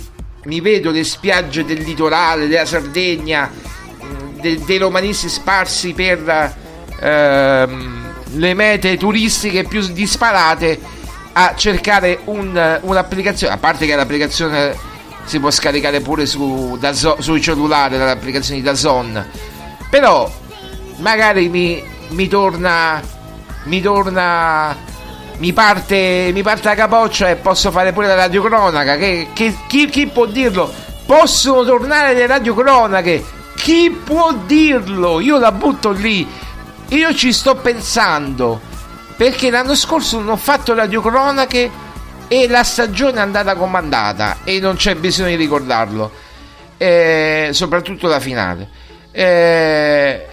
mi 0.44 0.60
vedo 0.60 0.90
le 0.90 1.04
spiagge 1.04 1.64
del 1.64 1.80
litorale, 1.82 2.48
della 2.48 2.64
Sardegna, 2.64 3.50
mm, 3.50 4.38
de- 4.40 4.60
dei 4.64 4.78
romanisti 4.78 5.28
sparsi 5.28 5.92
per 5.92 6.54
ehm, 6.98 8.14
le 8.34 8.54
mete 8.54 8.96
turistiche 8.96 9.64
più 9.64 9.86
disparate 9.88 10.80
a 11.32 11.54
cercare 11.54 12.20
un- 12.24 12.78
un'applicazione, 12.82 13.52
a 13.52 13.58
parte 13.58 13.86
che 13.86 13.94
l'applicazione 13.94 14.74
si 15.24 15.38
può 15.38 15.50
scaricare 15.50 16.00
pure 16.00 16.24
su, 16.24 16.76
Dazo- 16.80 17.20
sui 17.20 17.40
cellulari 17.40 17.98
dall'applicazione 17.98 18.60
di 18.60 18.64
Dazon. 18.64 19.26
Però 19.90 20.32
magari 20.98 21.48
mi, 21.48 21.82
mi 22.10 22.28
torna 22.28 23.02
mi 23.64 23.80
torna 23.80 24.76
mi 25.38 25.52
parte 25.52 26.30
mi 26.32 26.42
parte 26.42 26.68
la 26.68 26.74
capoccia 26.74 27.28
e 27.28 27.36
posso 27.36 27.70
fare 27.70 27.92
pure 27.92 28.06
la 28.06 28.14
radiocronaca 28.14 28.96
che, 28.96 29.28
che 29.32 29.54
chi, 29.66 29.88
chi 29.88 30.06
può 30.06 30.26
dirlo? 30.26 30.72
Possono 31.04 31.64
tornare 31.64 32.14
le 32.14 32.26
radiocronache 32.26 33.24
chi 33.56 33.90
può 33.90 34.32
dirlo? 34.32 35.18
Io 35.20 35.38
la 35.38 35.50
butto 35.50 35.90
lì. 35.90 36.26
Io 36.88 37.14
ci 37.14 37.32
sto 37.32 37.56
pensando 37.56 38.60
perché 39.16 39.50
l'anno 39.50 39.74
scorso 39.74 40.18
non 40.18 40.28
ho 40.28 40.36
fatto 40.36 40.72
radiocronache 40.74 41.70
e 42.28 42.48
la 42.48 42.62
stagione 42.62 43.16
è 43.16 43.20
andata 43.22 43.56
comandata 43.56 44.38
e 44.44 44.60
non 44.60 44.76
c'è 44.76 44.94
bisogno 44.94 45.30
di 45.30 45.36
ricordarlo 45.36 46.12
Eh, 46.76 47.48
soprattutto 47.52 48.06
la 48.06 48.20
finale. 48.20 48.68
Eh, 49.10 50.26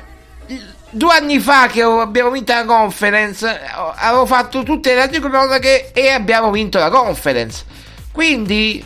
due 0.94 1.16
anni 1.16 1.40
fa 1.40 1.68
che 1.68 1.82
abbiamo 1.82 2.30
vinto 2.30 2.54
la 2.54 2.66
conference 2.66 3.48
eh, 3.48 3.60
avevo 3.96 4.26
fatto 4.26 4.64
tutte 4.64 4.90
le 4.90 4.96
radiocronache 5.02 5.92
e 5.92 6.10
abbiamo 6.10 6.52
vinto 6.52 6.80
la 6.80 6.90
conference. 6.90 7.66
Quindi 8.12 8.84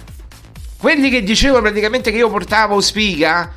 quelli 0.77 1.09
che 1.09 1.23
dicevano 1.23 1.61
praticamente 1.63 2.11
che 2.11 2.17
io 2.17 2.29
portavo 2.29 2.79
spiga 2.81 3.51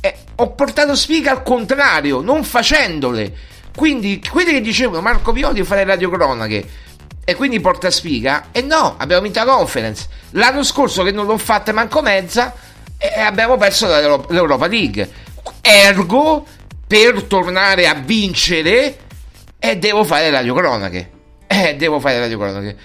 eh, 0.00 0.14
ho 0.36 0.50
portato 0.50 0.94
spiga 0.94 1.32
al 1.32 1.42
contrario 1.42 2.20
non 2.20 2.44
facendole. 2.44 3.54
Quindi 3.74 4.22
quelli 4.30 4.52
che 4.52 4.60
dicevano 4.60 5.02
Marco 5.02 5.32
Violi 5.32 5.62
fare 5.64 5.84
radiocronache 5.84 6.84
e 7.24 7.34
quindi 7.34 7.60
porta 7.60 7.90
spiga 7.90 8.46
e 8.52 8.62
no 8.62 8.94
abbiamo 8.98 9.22
vinto 9.22 9.42
la 9.42 9.52
conference. 9.52 10.06
L'anno 10.30 10.62
scorso 10.62 11.02
che 11.02 11.10
non 11.10 11.26
l'ho 11.26 11.36
fatta 11.38 11.72
manco 11.72 12.00
mezza 12.00 12.54
e 12.96 13.20
abbiamo 13.20 13.56
perso 13.56 13.86
l'Euro- 13.86 14.26
l'Europa 14.30 14.66
League. 14.66 15.10
Ergo 15.60 16.46
per 16.86 17.24
tornare 17.24 17.88
a 17.88 17.94
vincere 17.94 18.96
eh, 19.58 19.76
devo 19.76 20.04
fare 20.04 20.30
radiocronache 20.30 21.10
eh, 21.46 21.76
devo 21.76 22.00
fare 22.00 22.18
radiocronache 22.18 22.76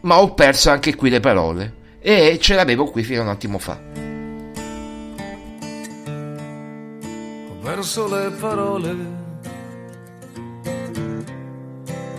ma 0.00 0.20
ho 0.20 0.34
perso 0.34 0.70
anche 0.70 0.94
qui 0.94 1.10
le 1.10 1.20
parole. 1.20 1.74
E 2.00 2.38
ce 2.40 2.54
l'avevo 2.54 2.84
qui 2.84 3.02
fino 3.02 3.20
a 3.20 3.24
un 3.24 3.30
attimo 3.30 3.58
fa. 3.58 3.78
Ho 7.48 7.56
perso 7.62 8.08
le 8.08 8.30
parole, 8.30 8.96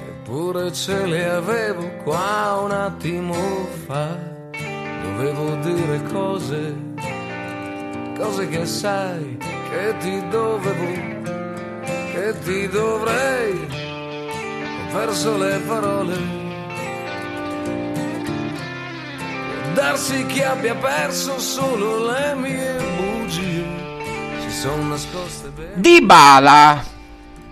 eppure 0.10 0.74
ce 0.74 1.06
le 1.06 1.30
avevo 1.30 1.90
qua 2.04 2.60
un 2.64 2.72
attimo 2.72 3.34
fa. 3.86 4.18
Dovevo 5.02 5.56
dire 5.56 6.04
cose, 6.12 6.76
cose 8.20 8.50
che 8.50 8.66
sai 8.66 9.38
che 9.40 9.96
ti 10.00 10.22
dovevo, 10.30 10.86
che 12.12 12.36
ti 12.44 12.68
dovrei. 12.68 13.68
Ho 14.78 14.92
perso 14.92 15.38
le 15.38 15.58
parole. 15.66 16.18
Darsi 19.74 20.26
che 20.26 20.44
abbia 20.44 20.76
perso 20.76 21.40
solo 21.40 22.12
le 22.12 22.36
mie 22.36 22.76
bugie. 22.98 23.66
Si 24.42 24.52
sono 24.52 24.90
nascoste 24.90 25.50
bene. 25.50 25.74
Dybala 25.76 26.84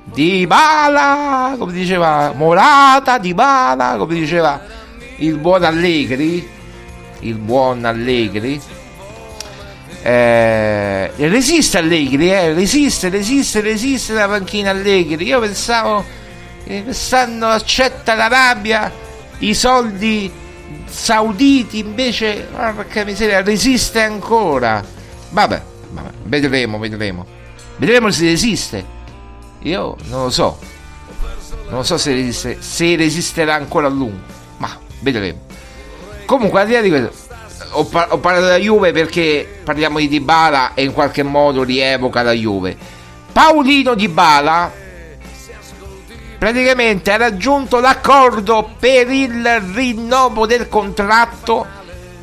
Dybala 0.03 1.55
come 1.57 1.71
diceva 1.71 2.33
Morata 2.33 3.17
Dybala 3.17 3.95
come 3.97 4.13
diceva 4.15 4.59
il 5.17 5.37
buon 5.37 5.63
Allegri 5.63 6.47
il 7.19 7.35
buon 7.35 7.83
Allegri 7.83 8.59
eh, 10.09 11.11
resiste 11.27 11.77
Allegri 11.77 12.31
eh, 12.31 12.53
resiste 12.53 13.09
resiste 13.09 13.59
resiste 13.59 14.13
la 14.13 14.25
panchina 14.25 14.69
Allegri. 14.69 15.25
Io 15.25 15.41
pensavo 15.41 16.05
che 16.63 16.83
quest'anno 16.83 17.47
accetta 17.47 18.15
l'Arabia 18.15 18.89
i 19.39 19.53
soldi 19.53 20.31
sauditi 20.85 21.79
invece 21.79 22.47
porca 22.49 23.03
miseria 23.03 23.41
resiste 23.41 24.01
ancora. 24.01 24.81
Vabbè, 25.29 25.61
vabbè 25.91 26.09
vedremo 26.23 26.79
vedremo. 26.79 27.25
Vedremo 27.75 28.09
se 28.09 28.23
resiste. 28.23 28.85
Io 29.63 29.97
non 30.05 30.23
lo 30.23 30.29
so. 30.29 30.57
Non 31.69 31.83
so 31.83 31.97
se, 31.97 32.13
resiste, 32.13 32.61
se 32.61 32.95
resisterà 32.95 33.55
ancora 33.55 33.87
a 33.87 33.89
lungo 33.89 34.23
ma 34.57 34.69
vedremo. 35.01 35.41
Comunque 36.25 36.61
al 36.61 36.67
di 36.67 36.73
là 36.73 36.81
di 36.81 36.89
questo 36.89 37.26
ho, 37.71 37.85
par- 37.85 38.07
ho 38.11 38.19
parlato 38.19 38.45
della 38.45 38.57
Juve 38.57 38.91
perché 38.91 39.59
parliamo 39.63 39.99
di 39.99 40.07
Dybala 40.07 40.73
e 40.73 40.83
in 40.83 40.93
qualche 40.93 41.23
modo 41.23 41.63
rievoca 41.63 42.23
la 42.23 42.33
Juve. 42.33 42.75
Paolino 43.31 43.93
Dybala 43.93 44.85
praticamente 46.37 47.11
ha 47.11 47.17
raggiunto 47.17 47.79
l'accordo 47.79 48.69
per 48.79 49.09
il 49.09 49.59
rinnovo 49.73 50.45
del 50.45 50.69
contratto 50.69 51.65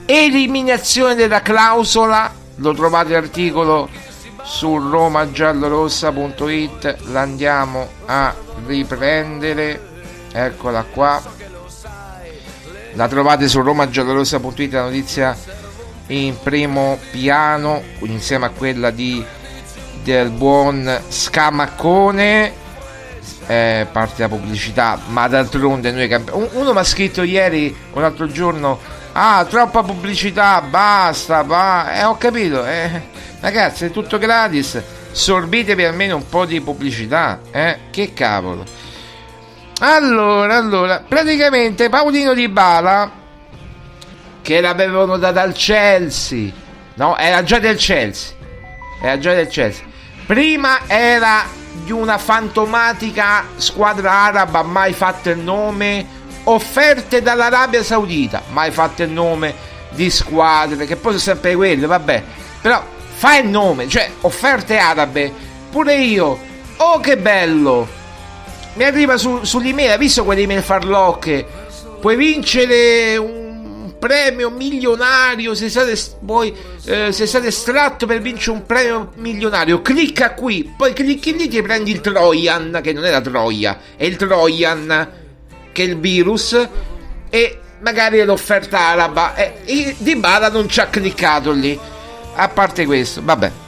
eliminazione 0.07 1.15
della 1.15 1.43
clausola, 1.43 2.33
lo 2.57 2.75
trovate 2.75 3.13
l'articolo 3.13 3.89
su 4.43 4.77
romagiallorossa.it, 4.77 6.97
l'andiamo 7.07 7.89
a 8.07 8.35
riprendere, 8.67 9.81
eccola 10.31 10.85
qua, 10.85 11.23
la 12.95 13.09
trovate 13.09 13.49
su 13.49 13.61
romagiallorossa.it 13.61 14.73
la 14.73 14.83
notizia 14.83 15.37
in 16.09 16.37
primo 16.43 16.99
piano 17.11 17.83
insieme 18.01 18.47
a 18.47 18.51
quella 18.51 18.91
di, 18.91 19.25
del 20.03 20.31
buon 20.31 21.01
Scamaccone. 21.09 22.63
Eh, 23.47 23.87
parte 23.93 24.23
la 24.23 24.29
pubblicità 24.29 24.99
ma 25.09 25.29
d'altronde 25.29 25.91
noi 25.91 26.09
cambiamo 26.09 26.49
uno 26.53 26.73
mi 26.73 26.79
ha 26.79 26.85
scritto 26.85 27.23
ieri 27.23 27.77
o 27.93 28.01
l'altro 28.01 28.27
giorno 28.27 28.79
ah 29.13 29.45
troppa 29.47 29.83
pubblicità 29.83 30.63
basta 30.63 31.43
va 31.43 31.93
eh, 31.93 32.05
ho 32.05 32.17
capito 32.17 32.65
eh, 32.65 33.03
ragazzi 33.41 33.85
è 33.85 33.91
tutto 33.91 34.17
gratis 34.17 34.81
sorbitevi 35.11 35.85
almeno 35.85 36.17
un 36.17 36.27
po' 36.27 36.47
di 36.47 36.59
pubblicità 36.63 37.41
eh? 37.51 37.81
che 37.91 38.15
cavolo 38.15 38.65
allora 39.81 40.57
allora 40.57 41.03
praticamente 41.07 41.89
Paolino 41.89 42.33
Di 42.33 42.49
Bala 42.49 43.23
che 44.45 44.61
l'avevano 44.61 45.17
data 45.17 45.41
al 45.41 45.55
Chelsea. 45.55 46.51
No, 46.97 47.17
era 47.17 47.43
già 47.43 47.59
del 47.59 47.79
Chelsea. 47.79 48.35
Era 49.01 49.19
già 49.19 49.33
del 49.33 49.49
Chelsea. 49.49 49.83
Prima 50.27 50.81
era 50.87 51.45
di 51.73 51.93
una 51.93 52.19
fantomatica 52.19 53.47
squadra 53.57 54.13
araba, 54.13 54.63
mai 54.63 54.93
fatto 54.93 55.31
il 55.31 55.39
nome, 55.39 56.07
offerte 56.45 57.23
dall'Arabia 57.23 57.83
Saudita, 57.83 58.43
mai 58.51 58.71
fatto 58.71 59.03
il 59.03 59.11
nome 59.11 59.55
di 59.91 60.11
squadre, 60.11 60.85
che 60.85 60.97
poi 60.97 61.13
sono 61.19 61.35
sempre 61.35 61.55
quelle, 61.55 61.87
vabbè. 61.87 62.23
Però 62.61 62.85
fa 63.15 63.39
il 63.39 63.49
nome, 63.49 63.89
cioè 63.89 64.11
offerte 64.21 64.77
arabe. 64.77 65.33
Pure 65.71 65.97
io. 65.97 66.39
Oh 66.77 67.01
che 67.01 67.17
bello! 67.17 68.03
Mi 68.75 68.83
arriva 68.83 69.17
su, 69.17 69.45
sull'email, 69.45 69.93
hai 69.93 69.99
visto 69.99 70.25
quelle 70.25 70.43
email 70.43 70.61
farlocche? 70.61 71.47
Puoi 72.01 72.17
vincere 72.17 73.17
un 73.17 73.95
premio 74.01 74.51
milionario 74.51 75.55
se 75.55 75.69
state, 75.69 75.97
poi, 76.25 76.53
eh, 76.87 77.13
se 77.13 77.25
state 77.25 77.47
estratto 77.47 78.05
per 78.05 78.21
vincere 78.21 78.57
un 78.57 78.67
premio 78.67 79.13
milionario. 79.15 79.81
Clicca 79.81 80.35
qui 80.35 80.75
poi 80.77 80.93
clicchi 80.93 81.37
lì 81.37 81.47
ti 81.47 81.63
prendi 81.63 81.93
il 81.93 82.01
Trojan 82.01 82.81
che 82.83 82.93
non 82.93 83.05
è 83.05 83.11
la 83.11 83.21
Troia 83.21 83.79
è 83.97 84.05
il 84.05 84.17
Trojan 84.17 85.11
che 85.71 85.83
è 85.83 85.87
il 85.87 85.99
virus 85.99 86.69
e 87.31 87.61
magari 87.81 88.19
è 88.19 88.25
l'offerta 88.25 88.79
araba 88.79 89.37
e, 89.37 89.55
e 89.65 89.95
Di 89.99 90.17
Bala 90.17 90.51
non 90.51 90.69
ci 90.69 90.81
ha 90.81 90.87
cliccato 90.87 91.53
lì. 91.53 91.79
A 92.35 92.49
parte 92.49 92.85
questo 92.87 93.21
vabbè 93.23 93.64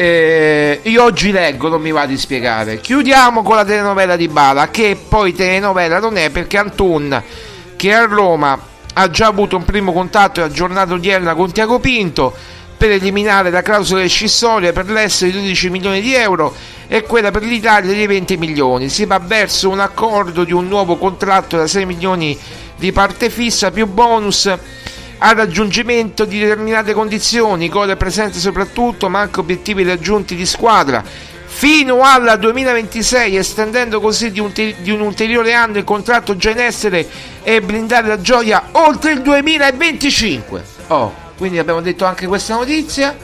eh, 0.00 0.80
io 0.84 1.02
oggi 1.04 1.30
leggo, 1.30 1.68
non 1.68 1.82
mi 1.82 1.90
va 1.90 2.06
di 2.06 2.16
spiegare. 2.16 2.80
Chiudiamo 2.80 3.42
con 3.42 3.56
la 3.56 3.66
telenovela 3.66 4.16
di 4.16 4.28
Bala, 4.28 4.70
che 4.70 4.96
poi 4.96 5.34
telenovela 5.34 5.98
non 5.98 6.16
è 6.16 6.30
perché 6.30 6.56
Antun, 6.56 7.22
che 7.76 7.92
a 7.92 8.06
Roma 8.06 8.58
ha 8.94 9.10
già 9.10 9.26
avuto 9.26 9.58
un 9.58 9.64
primo 9.66 9.92
contatto 9.92 10.40
la 10.40 10.50
giornata 10.50 10.94
odierna 10.94 11.34
con 11.34 11.52
Tiago 11.52 11.80
Pinto 11.80 12.34
per 12.78 12.92
eliminare 12.92 13.50
la 13.50 13.60
clausola 13.60 14.00
rescissoria 14.00 14.72
per 14.72 14.88
l'essere 14.88 15.32
di 15.32 15.36
12 15.36 15.68
milioni 15.68 16.00
di 16.00 16.14
euro 16.14 16.54
e 16.88 17.02
quella 17.02 17.30
per 17.30 17.42
l'Italia 17.42 17.92
di 17.92 18.06
20 18.06 18.38
milioni. 18.38 18.88
Si 18.88 19.04
va 19.04 19.18
verso 19.18 19.68
un 19.68 19.80
accordo 19.80 20.44
di 20.44 20.52
un 20.54 20.66
nuovo 20.66 20.96
contratto 20.96 21.58
da 21.58 21.66
6 21.66 21.84
milioni 21.84 22.38
di 22.74 22.90
parte 22.90 23.28
fissa 23.28 23.70
più 23.70 23.86
bonus 23.86 24.50
al 25.22 25.36
raggiungimento 25.36 26.24
di 26.24 26.38
determinate 26.38 26.92
condizioni, 26.92 27.68
gol 27.68 27.96
presente 27.96 28.38
soprattutto, 28.38 29.08
ma 29.08 29.20
anche 29.20 29.40
obiettivi 29.40 29.84
raggiunti 29.84 30.34
di 30.34 30.46
squadra 30.46 31.02
fino 31.52 32.00
al 32.02 32.38
2026, 32.38 33.36
estendendo 33.36 34.00
così 34.00 34.30
di 34.30 34.40
un, 34.40 34.50
di 34.52 34.90
un, 34.90 35.00
ulteriore 35.00 35.52
anno 35.52 35.78
il 35.78 35.84
contratto 35.84 36.36
già 36.36 36.50
in 36.50 36.58
essere 36.58 37.06
e 37.42 37.60
blindare 37.60 38.06
la 38.06 38.20
gioia 38.20 38.68
oltre 38.72 39.12
il 39.12 39.20
2025. 39.20 40.64
Oh, 40.86 41.12
quindi 41.36 41.58
abbiamo 41.58 41.80
detto 41.82 42.06
anche 42.06 42.26
questa 42.26 42.54
notizia. 42.54 43.14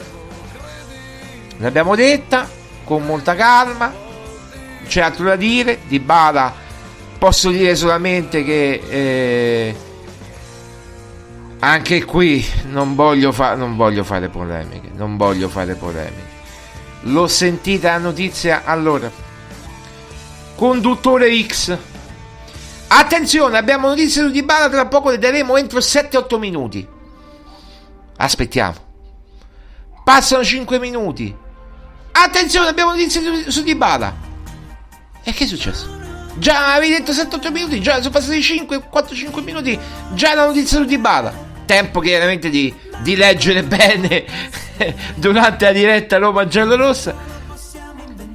L'abbiamo 1.57 1.95
detta 1.95 2.47
con 2.83 3.03
molta 3.05 3.33
calma. 3.33 3.91
C'è 4.87 5.01
altro 5.01 5.25
da 5.25 5.35
dire. 5.35 5.79
Di 5.87 5.99
Bala 5.99 6.53
posso 7.17 7.49
dire 7.49 7.75
solamente 7.75 8.43
che 8.43 8.81
eh, 8.87 9.75
anche 11.59 12.05
qui 12.05 12.45
non 12.69 12.95
voglio, 12.95 13.31
fa- 13.31 13.55
non 13.55 13.75
voglio 13.75 14.03
fare 14.03 14.29
polemiche. 14.29 14.89
Non 14.93 15.17
voglio 15.17 15.49
fare 15.49 15.75
polemiche 15.75 16.35
L'ho 17.01 17.27
sentita 17.27 17.91
la 17.91 17.97
notizia 17.99 18.63
allora. 18.65 19.09
Conduttore 20.55 21.29
X. 21.43 21.77
Attenzione, 22.89 23.57
abbiamo 23.57 23.87
notizie 23.87 24.23
su 24.23 24.31
Dybala, 24.31 24.69
tra 24.69 24.87
poco 24.87 25.09
le 25.09 25.17
daremo 25.17 25.57
entro 25.57 25.79
7-8 25.79 26.39
minuti. 26.39 26.87
Aspettiamo. 28.17 28.75
Passano 30.03 30.43
5 30.43 30.79
minuti. 30.79 31.35
Attenzione, 32.11 32.69
abbiamo 32.69 32.91
notizie 32.91 33.21
su, 33.21 33.51
su 33.51 33.63
Dybala. 33.63 34.15
E 35.23 35.31
che 35.33 35.43
è 35.43 35.47
successo? 35.47 35.95
Già 36.37 36.73
avevi 36.73 36.95
detto 36.95 37.11
7-8 37.11 37.51
minuti, 37.51 37.81
già 37.81 37.97
sono 37.97 38.11
passati 38.11 38.41
5, 38.41 38.89
4-5 38.91 39.43
minuti, 39.43 39.79
già 40.13 40.33
la 40.33 40.45
notizia 40.45 40.77
su 40.77 40.85
Dybala. 40.85 41.46
Tempo 41.67 41.99
chiaramente 41.99 42.49
di, 42.49 42.73
di 42.99 43.17
leggere 43.17 43.61
bene 43.63 44.23
durante 45.15 45.65
la 45.65 45.71
diretta 45.73 46.17
Roma 46.17 46.47
Giallorossa. 46.47 47.13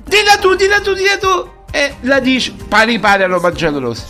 Dilla 0.04 0.36
tu, 0.38 0.54
dilla 0.54 0.80
tu, 0.82 0.92
dilla 0.92 1.16
tu. 1.16 1.50
E 1.70 1.94
la 2.02 2.20
dici 2.20 2.52
pari 2.52 2.98
pari 2.98 3.22
a 3.22 3.26
Roma 3.26 3.50
Giallorossa. 3.50 4.04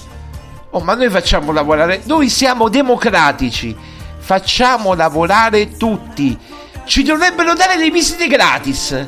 Oh, 0.70 0.80
ma 0.80 0.94
noi 0.94 1.08
facciamo 1.08 1.52
lavorare. 1.52 2.00
Noi 2.06 2.28
siamo 2.28 2.68
democratici. 2.68 3.76
Facciamo 4.18 4.94
lavorare 4.94 5.76
tutti. 5.76 6.37
Ci 6.85 7.04
dovrebbero 7.04 7.54
dare 7.54 7.76
le 7.76 7.90
visite 7.90 8.26
gratis. 8.26 9.06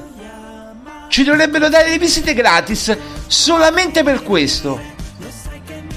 Ci 1.09 1.25
dovrebbero 1.25 1.69
dare 1.69 1.89
le 1.89 1.99
visite 1.99 2.35
gratis 2.35 2.97
solamente 3.27 4.05
per 4.05 4.23
questo. 4.23 4.81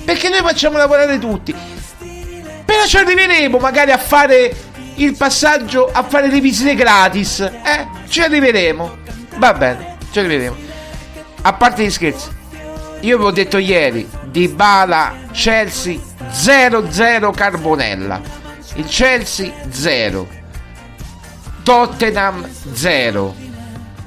Perché 0.03 0.29
noi 0.29 0.39
facciamo 0.39 0.77
lavorare 0.77 1.19
tutti. 1.19 1.53
Però 2.67 2.85
ci 2.85 2.97
arriveremo 2.97 3.59
magari 3.59 3.91
a 3.91 3.97
fare 3.97 4.53
il 4.95 5.15
passaggio 5.15 5.89
a 5.89 6.03
fare 6.03 6.27
le 6.27 6.41
visite 6.41 6.75
gratis. 6.75 7.39
Eh, 7.39 7.87
ci 8.09 8.19
arriveremo. 8.19 8.97
Va 9.37 9.53
bene, 9.53 9.97
ci 10.11 10.19
arriveremo. 10.19 10.55
A 11.43 11.53
parte 11.53 11.85
gli 11.85 11.89
scherzi, 11.89 12.29
io 12.99 13.15
avevo 13.15 13.31
detto 13.31 13.57
ieri 13.57 14.05
di 14.25 14.49
Bala 14.49 15.15
Chelsea 15.31 15.97
0-0 16.29 17.31
Carbonella. 17.31 18.19
Il 18.75 18.85
Chelsea 18.85 19.49
0. 19.69 20.27
Tottenham 21.63 22.45
0. 22.73 23.35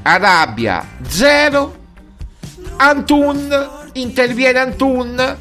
Arabia 0.03 0.87
0. 1.09 1.79
Antun 2.77 3.71
interviene 3.95 4.59
Antun 4.59 5.37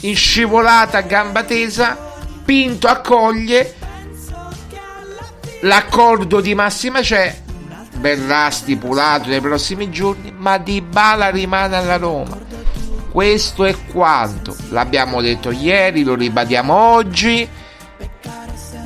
in 0.00 0.16
scivolata 0.16 0.98
a 0.98 1.02
gamba 1.02 1.42
tesa. 1.44 2.12
Pinto 2.44 2.88
accoglie 2.88 3.74
L'accordo 5.64 6.42
di 6.42 6.54
massima 6.54 7.00
c'è, 7.00 7.34
verrà 7.94 8.50
stipulato 8.50 9.30
nei 9.30 9.40
prossimi 9.40 9.88
giorni, 9.88 10.30
ma 10.36 10.58
Di 10.58 10.82
Bala 10.82 11.30
rimane 11.30 11.76
alla 11.76 11.96
Roma. 11.96 12.38
Questo 13.10 13.64
è 13.64 13.74
quanto. 13.90 14.54
L'abbiamo 14.68 15.22
detto 15.22 15.50
ieri, 15.50 16.02
lo 16.02 16.14
ribadiamo 16.14 16.74
oggi 16.74 17.48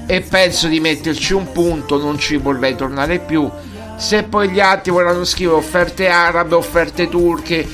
e 0.07 0.21
penso 0.21 0.69
di 0.69 0.79
metterci 0.79 1.35
un 1.35 1.51
punto, 1.51 1.99
non 1.99 2.17
ci 2.17 2.37
vorrei 2.37 2.77
tornare 2.77 3.19
più. 3.19 3.51
Se 3.97 4.23
poi 4.23 4.49
gli 4.49 4.61
altri 4.61 4.93
vorranno 4.93 5.25
scrivere 5.25 5.57
offerte 5.57 6.07
arabe, 6.07 6.55
offerte 6.55 7.09
turche, 7.09 7.67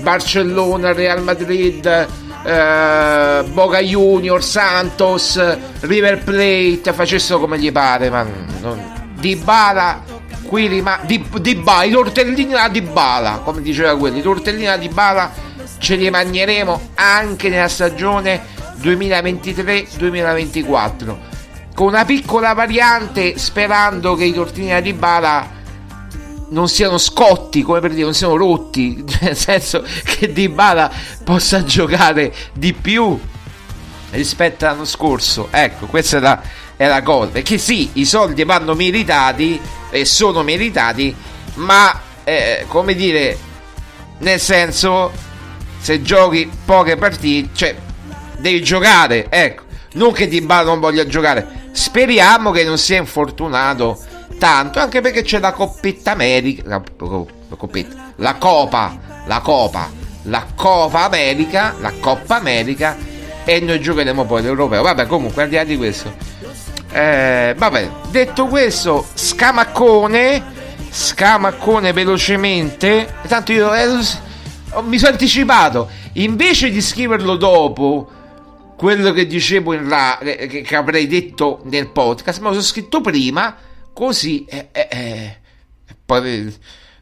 Barcellona, 0.00 0.94
Real 0.94 1.22
Madrid, 1.22 2.08
eh, 2.44 3.44
Boca 3.52 3.80
Junior, 3.80 4.42
Santos, 4.42 5.40
River 5.80 6.22
Plate, 6.22 6.92
facessero 6.92 7.38
come 7.38 7.58
gli 7.58 7.72
pare, 7.72 8.10
ma 8.10 8.26
non, 8.60 9.12
Di 9.14 9.36
Bala 9.36 10.16
qui 10.42 10.66
rimane 10.66 11.06
di, 11.06 11.24
di 11.40 11.54
Bala, 11.56 11.84
i 11.84 11.90
tortellini 11.90 12.52
da 12.52 12.68
Di 12.68 12.80
Bala, 12.80 13.40
come 13.44 13.60
diceva 13.60 13.96
quelli, 13.96 14.18
i 14.18 14.22
tortellini 14.22 14.64
da 14.64 14.76
Di 14.76 14.88
Bala 14.88 15.30
ce 15.78 15.96
li 15.96 16.10
mangeremo 16.10 16.90
anche 16.94 17.48
nella 17.48 17.68
stagione 17.68 18.40
2023-2024 18.80 21.16
con 21.74 21.86
una 21.86 22.04
piccola 22.04 22.52
variante 22.54 23.38
sperando 23.38 24.16
che 24.16 24.24
i 24.24 24.32
tortellini 24.32 24.70
da 24.70 24.80
Di 24.80 24.92
Bala 24.92 25.57
non 26.50 26.68
siano 26.68 26.98
scotti, 26.98 27.62
come 27.62 27.80
per 27.80 27.90
dire, 27.90 28.04
non 28.04 28.14
siano 28.14 28.36
rotti, 28.36 29.04
nel 29.20 29.36
senso 29.36 29.84
che 30.04 30.32
Dybala 30.32 30.90
possa 31.24 31.64
giocare 31.64 32.32
di 32.52 32.72
più. 32.72 33.18
rispetto 34.10 34.66
all'anno 34.66 34.84
scorso. 34.84 35.48
Ecco, 35.50 35.86
questa 35.86 36.16
è 36.16 36.20
la, 36.20 36.40
è 36.76 36.86
la 36.86 37.02
cosa. 37.02 37.30
Perché 37.30 37.58
sì, 37.58 37.90
i 37.94 38.04
soldi 38.04 38.44
vanno 38.44 38.74
meritati 38.74 39.60
e 39.90 40.04
sono 40.04 40.42
meritati, 40.42 41.14
ma 41.54 42.00
eh, 42.24 42.64
come 42.68 42.94
dire, 42.94 43.36
nel 44.18 44.40
senso, 44.40 45.12
se 45.78 46.02
giochi 46.02 46.50
poche 46.64 46.96
partite, 46.96 47.50
cioè 47.54 47.76
devi 48.38 48.62
giocare, 48.62 49.26
ecco. 49.28 49.66
Non 49.90 50.12
che 50.12 50.28
Di 50.28 50.42
Bala 50.42 50.64
non 50.64 50.80
voglia 50.80 51.06
giocare. 51.06 51.70
Speriamo 51.72 52.50
che 52.50 52.62
non 52.62 52.78
sia 52.78 52.98
infortunato 52.98 53.98
tanto, 54.38 54.78
anche 54.78 55.00
perché 55.00 55.22
c'è 55.22 55.38
la 55.38 55.52
Coppetta 55.52 56.12
America, 56.12 56.62
la, 56.64 56.82
la 56.98 57.56
coppetta, 57.56 58.12
la 58.16 58.34
Copa, 58.36 58.98
la 59.26 59.40
Copa, 59.40 59.90
la 60.22 60.46
Copa 60.54 61.04
America, 61.04 61.74
la 61.80 61.92
Coppa 62.00 62.36
America 62.36 62.96
e 63.44 63.60
noi 63.60 63.80
giocheremo 63.80 64.24
poi 64.24 64.42
l'Europeo. 64.42 64.82
Vabbè, 64.82 65.06
comunque 65.06 65.42
al 65.42 65.48
di 65.48 65.56
là 65.56 65.64
di 65.64 65.76
questo. 65.76 66.12
Eh, 66.90 67.54
vabbè, 67.56 67.90
detto 68.10 68.46
questo, 68.46 69.06
scamaccone, 69.12 70.42
scamaccone 70.90 71.92
velocemente. 71.92 73.14
Tanto 73.26 73.52
io 73.52 73.74
eh, 73.74 73.86
mi 74.82 74.98
sono 74.98 75.12
anticipato. 75.12 75.90
Invece 76.14 76.70
di 76.70 76.80
scriverlo 76.80 77.36
dopo, 77.36 78.10
quello 78.76 79.12
che 79.12 79.26
dicevo 79.26 79.72
in 79.72 79.88
ra- 79.88 80.18
che, 80.20 80.62
che 80.62 80.76
avrei 80.76 81.06
detto 81.06 81.60
nel 81.64 81.88
podcast, 81.88 82.38
me 82.38 82.46
lo 82.46 82.52
sono 82.52 82.64
scritto 82.64 83.00
prima, 83.00 83.56
così 83.98 84.44
eh, 84.44 84.68
eh, 84.70 84.88
eh, 84.92 85.36
poi 86.06 86.54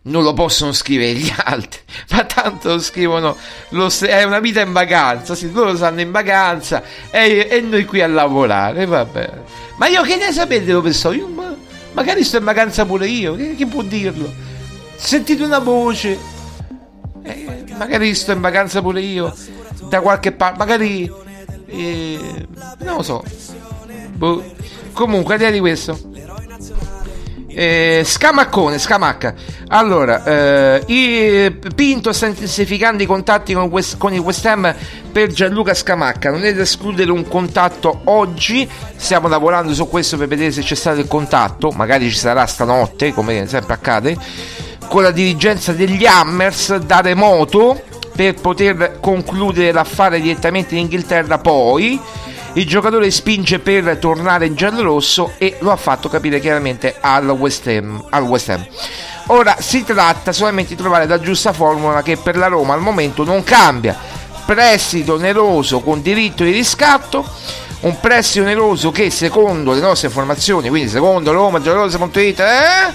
non 0.05 0.23
lo 0.23 0.33
possono 0.33 0.73
scrivere 0.73 1.13
gli 1.13 1.31
altri, 1.45 1.81
ma 2.13 2.25
tanto 2.25 2.71
lo 2.71 2.79
scrivono, 2.79 3.37
lo, 3.71 3.91
è 4.01 4.23
una 4.23 4.39
vita 4.39 4.63
in 4.63 4.73
vacanza, 4.73 5.35
sì, 5.35 5.53
loro 5.53 5.77
stanno 5.77 6.01
in 6.01 6.11
vacanza 6.11 6.83
e, 7.11 7.49
e 7.51 7.61
noi 7.61 7.85
qui 7.85 8.01
a 8.01 8.07
lavorare, 8.07 8.87
vabbè. 8.87 9.43
Ma 9.77 9.89
io 9.89 10.01
che 10.05 10.17
ne 10.17 10.33
sapete 10.33 10.73
dove 10.73 10.95
sto? 10.95 11.13
Io, 11.13 11.29
ma, 11.29 11.55
magari 11.93 12.25
sto 12.25 12.39
in 12.39 12.45
vacanza 12.45 12.87
pure 12.87 13.07
io, 13.07 13.37
chi, 13.37 13.55
chi 13.57 13.67
può 13.67 13.83
dirlo? 13.83 14.33
Sentite 14.95 15.43
una 15.43 15.59
voce, 15.59 16.19
eh, 17.25 17.65
magari 17.77 18.15
sto 18.15 18.33
in 18.33 18.41
vacanza 18.41 18.81
pure 18.81 19.03
io, 19.03 19.37
da 19.91 20.01
qualche 20.01 20.33
parte, 20.33 20.57
magari, 20.57 21.13
eh, 21.67 22.47
non 22.79 22.97
lo 22.97 23.03
so. 23.03 23.23
Boh. 24.15 24.43
Comunque, 24.95 25.35
al 25.35 25.53
di 25.53 25.61
questo. 25.61 26.16
Eh, 27.59 28.03
scamaccone, 28.05 28.79
scamacca. 28.79 29.35
Allora, 29.69 30.23
eh, 30.25 30.83
i, 30.89 31.57
Pinto 31.75 32.13
sta 32.13 32.27
intensificando 32.27 33.03
i 33.03 33.07
contatti 33.07 33.55
con, 33.55 33.65
West, 33.71 33.97
con 33.97 34.13
il 34.13 34.19
West 34.19 34.45
Ham 34.45 34.75
per 35.11 35.33
Gianluca 35.33 35.73
Scamacca. 35.73 36.31
Non 36.31 36.45
è 36.45 36.53
da 36.53 36.61
escludere 36.61 37.11
un 37.11 37.27
contatto 37.27 38.03
oggi. 38.05 38.69
Stiamo 38.97 39.27
lavorando 39.29 39.73
su 39.73 39.89
questo 39.89 40.19
per 40.19 40.29
vedere 40.29 40.53
se 40.53 40.61
c'è 40.61 40.75
stato 40.75 41.01
il 41.01 41.09
contatto. 41.09 41.71
Magari 41.71 42.11
ci 42.11 42.17
sarà 42.17 42.45
stanotte, 42.45 43.15
come 43.15 43.47
sempre 43.47 43.73
accade. 43.73 44.19
Con 44.89 45.03
la 45.03 45.11
dirigenza 45.11 45.73
degli 45.73 46.05
Hammers 46.05 46.77
da 46.77 47.01
remoto 47.01 47.83
per 48.15 48.35
poter 48.35 48.99
concludere 49.01 49.73
l'affare 49.73 50.21
direttamente 50.21 50.75
in 50.75 50.83
Inghilterra. 50.83 51.39
Poi 51.39 51.99
il 52.57 52.67
giocatore 52.67 53.11
spinge 53.11 53.59
per 53.59 53.99
tornare 53.99 54.47
in 54.47 54.55
giallorosso 54.55 55.33
e 55.37 55.57
lo 55.61 55.73
ha 55.73 55.77
fatto 55.77 56.09
capire 56.09 56.41
chiaramente 56.41 56.97
al 56.99 57.29
West 57.29 57.67
Ham. 57.67 58.03
Al 58.09 58.23
West 58.23 58.49
Ham. 58.49 58.67
Ora 59.27 59.57
si 59.59 59.85
tratta 59.85 60.33
solamente 60.33 60.75
di 60.75 60.81
trovare 60.81 61.07
la 61.07 61.21
giusta 61.21 61.53
formula 61.53 62.03
che 62.03 62.17
per 62.17 62.37
la 62.37 62.47
Roma 62.47 62.73
al 62.73 62.81
momento 62.81 63.25
non 63.25 63.45
cambia. 63.45 63.99
Prestito 64.47 65.15
oneroso 65.15 65.81
con 65.81 66.01
diritto 66.01 66.45
di 66.45 66.53
riscatto, 66.53 67.29
un 67.81 68.01
prestito 68.01 68.45
oneroso 68.45 68.91
che 68.91 69.11
secondo 69.11 69.73
le 69.73 69.81
nostre 69.81 70.09
informazioni, 70.09 70.71
quindi 70.71 70.89
secondo 70.89 71.33
Roma, 71.33 71.61
giallorosa.it, 71.61 72.41
eh, 72.41 72.93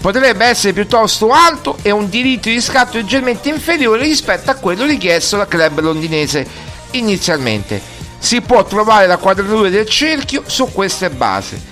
potrebbe 0.00 0.46
essere 0.46 0.72
piuttosto 0.72 1.32
alto 1.32 1.76
e 1.82 1.90
un 1.90 2.08
diritto 2.08 2.48
di 2.48 2.54
riscatto 2.54 2.96
leggermente 2.96 3.50
inferiore 3.50 4.04
rispetto 4.04 4.50
a 4.50 4.54
quello 4.54 4.86
richiesto 4.86 5.36
dal 5.36 5.48
club 5.48 5.80
londinese 5.80 6.46
inizialmente. 6.92 7.93
Si 8.24 8.40
può 8.40 8.64
trovare 8.64 9.06
la 9.06 9.18
quadratura 9.18 9.68
del 9.68 9.86
cerchio 9.86 10.44
su 10.46 10.72
queste 10.72 11.10
basi. 11.10 11.62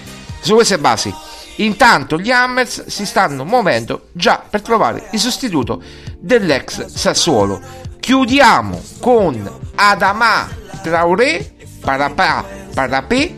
Su 0.42 0.52
queste 0.52 0.76
basi. 0.76 1.10
Intanto 1.56 2.18
gli 2.18 2.30
Hammers 2.30 2.88
si 2.88 3.06
stanno 3.06 3.46
muovendo 3.46 4.08
già 4.12 4.44
per 4.50 4.60
trovare 4.60 5.08
il 5.12 5.18
sostituto 5.18 5.82
dell'ex 6.18 6.84
Sassuolo. 6.84 7.58
Chiudiamo 7.98 8.78
con 9.00 9.50
Adama 9.76 10.46
Traoré, 10.82 11.54
Parapà, 11.80 12.44
Parapé 12.74 13.34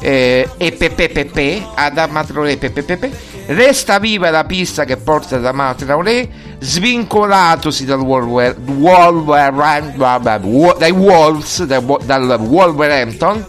eh, 0.00 0.48
e 0.56 0.72
Pepe 0.72 1.08
Pepe, 1.08 1.64
Adama 1.72 2.24
Traoré, 2.24 2.56
Pepe. 2.56 3.10
Resta 3.46 4.00
viva 4.00 4.28
la 4.30 4.42
pista 4.42 4.84
che 4.84 4.96
porta 4.96 5.36
Adama 5.36 5.72
Traoré, 5.74 6.28
svincolatosi 6.62 7.84
dal 7.84 7.98
dai 10.78 10.90
Wolves, 10.92 11.64
dal, 11.64 12.40
Wolverhampton 12.40 13.46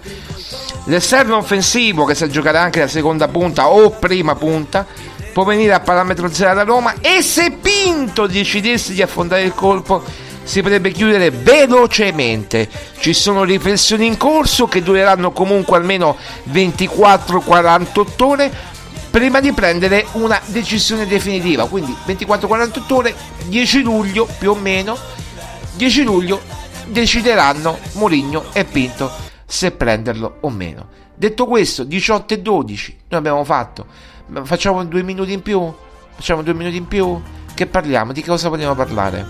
L'esterno 0.86 1.38
offensivo 1.38 2.04
che 2.04 2.14
sa 2.14 2.28
giocare 2.28 2.58
anche 2.58 2.82
la 2.82 2.88
seconda 2.88 3.30
punta 3.30 3.70
o 3.70 3.92
prima 3.92 4.36
punta 4.36 4.86
può 5.32 5.46
venire 5.46 5.74
a 5.74 5.80
parametro 5.80 6.30
zero 6.30 6.56
da 6.56 6.64
Roma 6.64 6.96
e 7.00 7.22
se 7.22 7.52
Pinto 7.52 8.28
decidesse 8.28 8.92
di 8.92 9.02
affondare 9.02 9.44
il 9.44 9.54
colpo 9.54 10.04
si 10.44 10.62
potrebbe 10.62 10.92
chiudere 10.92 11.30
velocemente. 11.30 12.68
Ci 13.00 13.14
sono 13.14 13.46
riflessioni 13.46 14.06
in 14.06 14.18
corso 14.18 14.68
che 14.68 14.84
dureranno 14.84 15.32
comunque 15.32 15.78
almeno 15.78 16.18
24-48 16.52 18.24
ore 18.24 18.52
prima 19.14 19.40
di 19.40 19.54
prendere 19.54 20.08
una 20.14 20.42
decisione 20.48 21.06
definitiva. 21.06 21.68
Quindi 21.68 21.96
24-48 22.08 22.94
ore, 22.94 23.16
10 23.46 23.84
luglio 23.84 24.28
più 24.40 24.50
o 24.50 24.56
meno, 24.56 24.98
10 25.76 26.02
luglio 26.02 26.42
decideranno 26.88 27.78
Mourinho 27.94 28.46
e 28.54 28.66
Pinto 28.66 29.12
se 29.46 29.70
prenderlo 29.70 30.38
o 30.40 30.50
meno. 30.50 30.88
Detto 31.14 31.46
questo, 31.46 31.84
18 31.84 32.34
e 32.34 32.42
12, 32.42 32.98
noi 33.10 33.20
abbiamo 33.20 33.44
fatto. 33.44 33.86
Facciamo 34.46 34.84
due 34.84 35.04
minuti 35.04 35.32
in 35.32 35.44
più? 35.44 35.72
Facciamo 36.16 36.42
due 36.42 36.56
minuti 36.56 36.78
in 36.78 36.88
più? 36.88 37.22
Che 37.54 37.68
parliamo? 37.68 38.14
Di 38.14 38.24
cosa 38.24 38.50
vogliamo 38.50 38.74
parlare? 38.74 39.28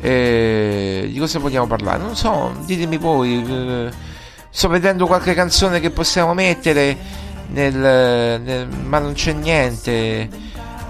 Eh, 0.00 1.10
di 1.12 1.18
cosa 1.18 1.38
vogliamo 1.38 1.66
parlare? 1.66 1.98
Non 2.02 2.16
so, 2.16 2.54
ditemi 2.64 2.96
voi. 2.96 3.44
Eh, 3.46 3.90
sto 4.48 4.68
vedendo 4.68 5.06
qualche 5.06 5.34
canzone 5.34 5.78
che 5.78 5.90
possiamo 5.90 6.32
mettere, 6.32 6.96
nel, 7.48 8.40
nel, 8.42 8.68
ma 8.68 8.98
non 8.98 9.12
c'è 9.12 9.32
niente. 9.32 10.28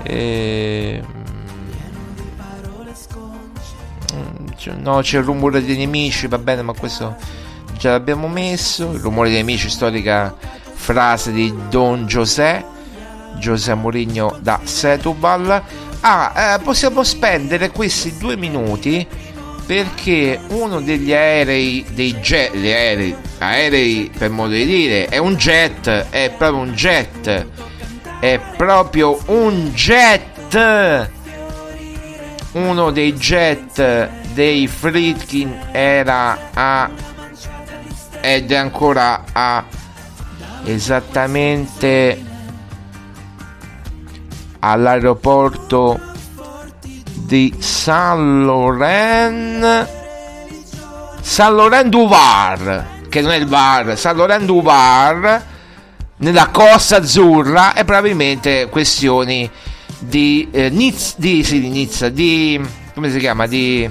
Eh, 0.02 1.02
no, 4.78 5.00
c'è 5.00 5.18
il 5.18 5.24
rumore 5.24 5.64
dei 5.64 5.76
nemici, 5.76 6.26
va 6.26 6.38
bene, 6.38 6.62
ma 6.62 6.72
questo 6.72 7.16
già 7.78 7.90
l'abbiamo 7.90 8.28
messo. 8.28 8.92
Il 8.92 9.00
rumore 9.00 9.28
dei 9.28 9.38
nemici, 9.38 9.68
storica 9.68 10.34
frase 10.74 11.32
di 11.32 11.52
Don 11.68 12.06
José, 12.06 12.64
José 13.38 13.74
Mourinho 13.74 14.38
da 14.40 14.60
Setubal. 14.64 15.62
Ah, 16.00 16.54
eh, 16.54 16.58
possiamo 16.62 17.02
spendere 17.02 17.70
questi 17.70 18.18
due 18.18 18.36
minuti 18.36 19.06
perché 19.66 20.38
uno 20.48 20.80
degli 20.80 21.12
aerei, 21.12 21.84
dei 21.90 22.14
jet, 22.20 22.54
gli 22.54 22.70
aerei, 22.70 23.16
aerei 23.38 24.10
per 24.16 24.30
modo 24.30 24.52
di 24.52 24.66
dire, 24.66 25.06
è 25.06 25.18
un 25.18 25.36
jet, 25.36 25.88
è 26.10 26.32
proprio 26.36 26.60
un 26.60 26.72
jet, 26.72 27.46
è 28.20 28.40
proprio 28.56 29.18
un 29.26 29.70
jet. 29.72 31.10
Uno 32.52 32.90
dei 32.92 33.14
jet 33.14 34.08
dei 34.32 34.68
Fritkin 34.68 35.58
era 35.72 36.50
a 36.52 36.90
ed 38.20 38.50
è 38.50 38.54
ancora 38.54 39.24
a 39.32 39.64
esattamente 40.64 42.22
all'aeroporto 44.60 46.13
di 47.24 47.54
Saint 47.58 48.44
Laurent 48.44 49.88
Saint 51.20 51.54
Laurent 51.54 51.88
du 51.88 52.06
Var 52.06 52.86
che 53.08 53.22
non 53.22 53.32
è 53.32 53.36
il 53.36 53.46
Var 53.46 53.96
Saint 53.96 54.16
Laurent 54.16 54.44
du 54.44 54.62
Var 54.62 55.44
nella 56.18 56.48
Costa 56.48 56.96
Azzurra 56.96 57.74
e 57.74 57.84
probabilmente 57.84 58.68
questioni 58.68 59.50
di 59.98 60.48
eh, 60.50 60.68
Nizza 60.68 61.14
di, 61.16 61.42
sì, 61.42 61.60
di 61.60 61.68
Nizza 61.70 62.10
di 62.10 62.60
come 62.92 63.10
si 63.10 63.18
chiama 63.18 63.46
di 63.46 63.90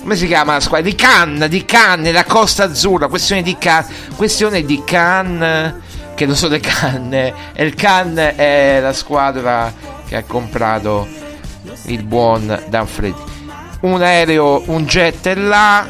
come 0.00 0.16
si 0.16 0.26
chiama 0.26 0.54
la 0.54 0.60
squadra? 0.60 0.88
Di 0.88 0.94
Cannes, 0.94 1.48
di 1.48 1.64
Cannes, 1.66 2.06
nella 2.06 2.24
Costa 2.24 2.64
Azzurra, 2.64 3.08
questione 3.08 3.42
di 3.42 3.58
Cannes, 3.58 3.92
questione 4.16 4.64
di 4.64 4.82
Cannes, 4.82 5.74
che 6.14 6.24
non 6.24 6.36
sono 6.36 6.52
le 6.52 6.60
Cannes, 6.60 7.34
e 7.52 7.64
il 7.64 7.74
Cannes 7.74 8.34
è 8.34 8.80
la 8.80 8.94
squadra 8.94 9.70
che 10.08 10.16
ha 10.16 10.22
comprato 10.22 11.19
il 11.92 12.04
buon 12.04 12.62
Danfredi. 12.68 13.38
Un 13.80 14.02
aereo, 14.02 14.62
un 14.66 14.84
jet 14.84 15.26
è 15.26 15.34
là, 15.34 15.86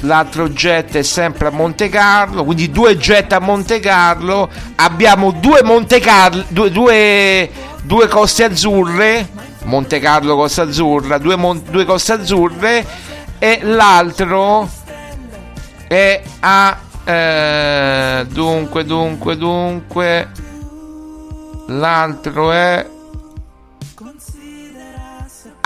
l'altro 0.00 0.48
jet 0.48 0.96
è 0.96 1.02
sempre 1.02 1.48
a 1.48 1.50
Monte 1.50 1.88
Carlo, 1.88 2.44
quindi 2.44 2.70
due 2.70 2.96
jet 2.96 3.32
a 3.32 3.40
Monte 3.40 3.80
Carlo, 3.80 4.48
abbiamo 4.76 5.32
due 5.32 5.62
Monte 5.62 5.98
Carlo, 5.98 6.44
due, 6.48 6.70
due, 6.70 7.50
due 7.82 8.08
coste 8.08 8.44
azzurre, 8.44 9.28
Monte 9.64 9.98
Carlo 9.98 10.36
Costa 10.36 10.62
Azzurra, 10.62 11.18
due, 11.18 11.36
mon- 11.36 11.62
due 11.68 11.84
coste 11.84 12.12
azzurre 12.12 12.86
e 13.38 13.58
l'altro 13.62 14.68
è 15.88 16.22
a 16.40 16.78
eh, 17.04 18.26
dunque 18.28 18.84
dunque 18.84 19.36
dunque 19.36 20.28
l'altro 21.66 22.52
è 22.52 22.86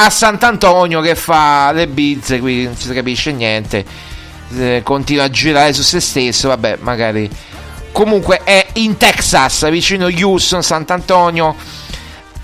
a 0.02 0.08
Sant'Antonio 0.08 1.02
che 1.02 1.14
fa 1.14 1.72
le 1.72 1.86
bizze, 1.86 2.38
qui 2.40 2.64
non 2.64 2.74
si 2.74 2.90
capisce 2.94 3.32
niente, 3.32 3.84
eh, 4.56 4.80
continua 4.82 5.24
a 5.24 5.30
girare 5.30 5.74
su 5.74 5.82
se 5.82 6.00
stesso, 6.00 6.48
vabbè, 6.48 6.78
magari. 6.80 7.28
Comunque 7.92 8.40
è 8.42 8.66
in 8.74 8.96
Texas, 8.96 9.68
vicino 9.68 10.06
Houston, 10.06 10.62
Sant'Antonio, 10.62 11.54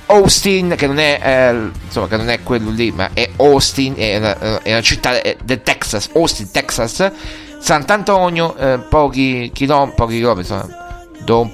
Austin, 0.07 0.75
che 0.77 0.87
non 0.87 0.99
è, 0.99 1.19
eh, 1.23 1.71
insomma, 1.83 2.09
che 2.09 2.17
non 2.19 2.29
è 2.29 2.43
quello 2.43 2.69
lì, 2.69 2.91
ma 2.91 3.11
è 3.15 3.31
Austin, 3.37 3.95
è 3.97 4.19
una, 4.19 4.63
è 4.63 4.73
una 4.73 4.83
città 4.83 5.13
del 5.43 5.63
Texas, 5.63 6.11
Austin, 6.13 6.51
Texas, 6.51 7.11
Sant'Antonio, 7.59 8.55
eh, 8.57 8.79
pochi 8.81 9.51
chilometri, 9.55 9.95
pochi 9.97 10.15
chilometri, 10.17 10.53
insomma, 10.53 11.05
do- 11.25 11.51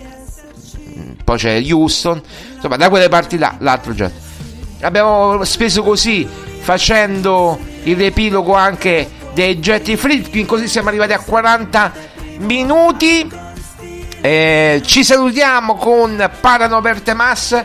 poi 1.22 1.38
c'è 1.38 1.62
Houston, 1.70 2.20
insomma, 2.56 2.76
da 2.76 2.88
quelle 2.88 3.08
parti 3.08 3.38
là, 3.38 3.54
l'altro 3.60 3.94
già 3.94 4.10
abbiamo 4.82 5.42
speso 5.44 5.82
così 5.82 6.28
facendo 6.60 7.58
il 7.84 7.96
riepilogo 7.96 8.54
anche 8.54 9.10
dei 9.32 9.58
Jetty 9.58 9.96
Flipping 9.96 10.46
così 10.46 10.68
siamo 10.68 10.88
arrivati 10.88 11.12
a 11.12 11.18
40 11.18 11.92
minuti. 12.38 13.28
Eh, 14.20 14.80
ci 14.84 15.02
salutiamo 15.02 15.74
con 15.74 16.30
Parano 16.40 16.80
per 16.80 17.00
Temas 17.00 17.64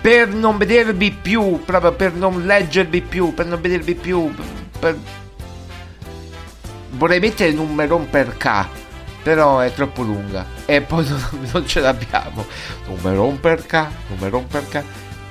per 0.00 0.28
non 0.28 0.58
vedervi 0.58 1.10
più 1.10 1.62
proprio 1.64 1.92
per 1.92 2.12
non 2.12 2.44
leggervi 2.44 3.00
più 3.00 3.32
per 3.32 3.46
non 3.46 3.58
vedervi 3.58 3.94
più 3.94 4.34
per... 4.78 4.98
vorrei 6.90 7.18
mettere 7.18 7.48
il 7.48 7.54
numeron 7.54 8.10
per 8.10 8.36
K 8.36 8.66
però 9.24 9.60
è 9.60 9.72
troppo 9.72 10.02
lunga. 10.02 10.44
E 10.66 10.82
poi 10.82 11.04
non, 11.08 11.48
non 11.50 11.66
ce 11.66 11.80
l'abbiamo. 11.80 12.44
Numeron 12.86 13.40
per 13.40 13.64
K 13.66 13.86
numeron 14.08 14.46
per 14.46 14.68
K 14.68 14.84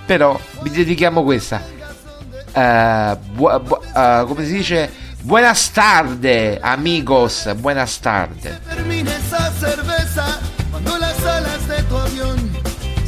però 0.06 0.40
vi 0.62 0.70
dedichiamo 0.70 1.24
questa. 1.24 1.62
Eh, 2.56 3.18
bu- 3.34 3.60
bu- 3.62 3.80
eh, 3.96 4.24
come 4.28 4.46
si 4.46 4.54
dice? 4.54 4.92
Buenas 5.22 5.72
tarde, 5.72 6.60
amigos. 6.62 7.48
Buenas 7.58 8.00
tarde. 8.00 8.60
Cuando 10.72 10.98
las 10.98 11.24
alas 11.26 11.68
de 11.68 11.84
tu 11.84 11.98
avión 11.98 12.52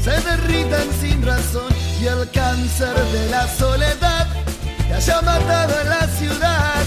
se 0.01 0.11
derritan 0.21 0.87
sin 1.01 1.21
razón 1.25 1.73
y 1.99 2.05
el 2.05 2.29
cáncer 2.31 2.95
de 3.11 3.29
la 3.29 3.47
soledad 3.47 4.27
te 4.87 4.93
haya 4.93 5.21
matado 5.21 5.73
en 5.81 5.89
la 5.89 6.07
ciudad. 6.07 6.84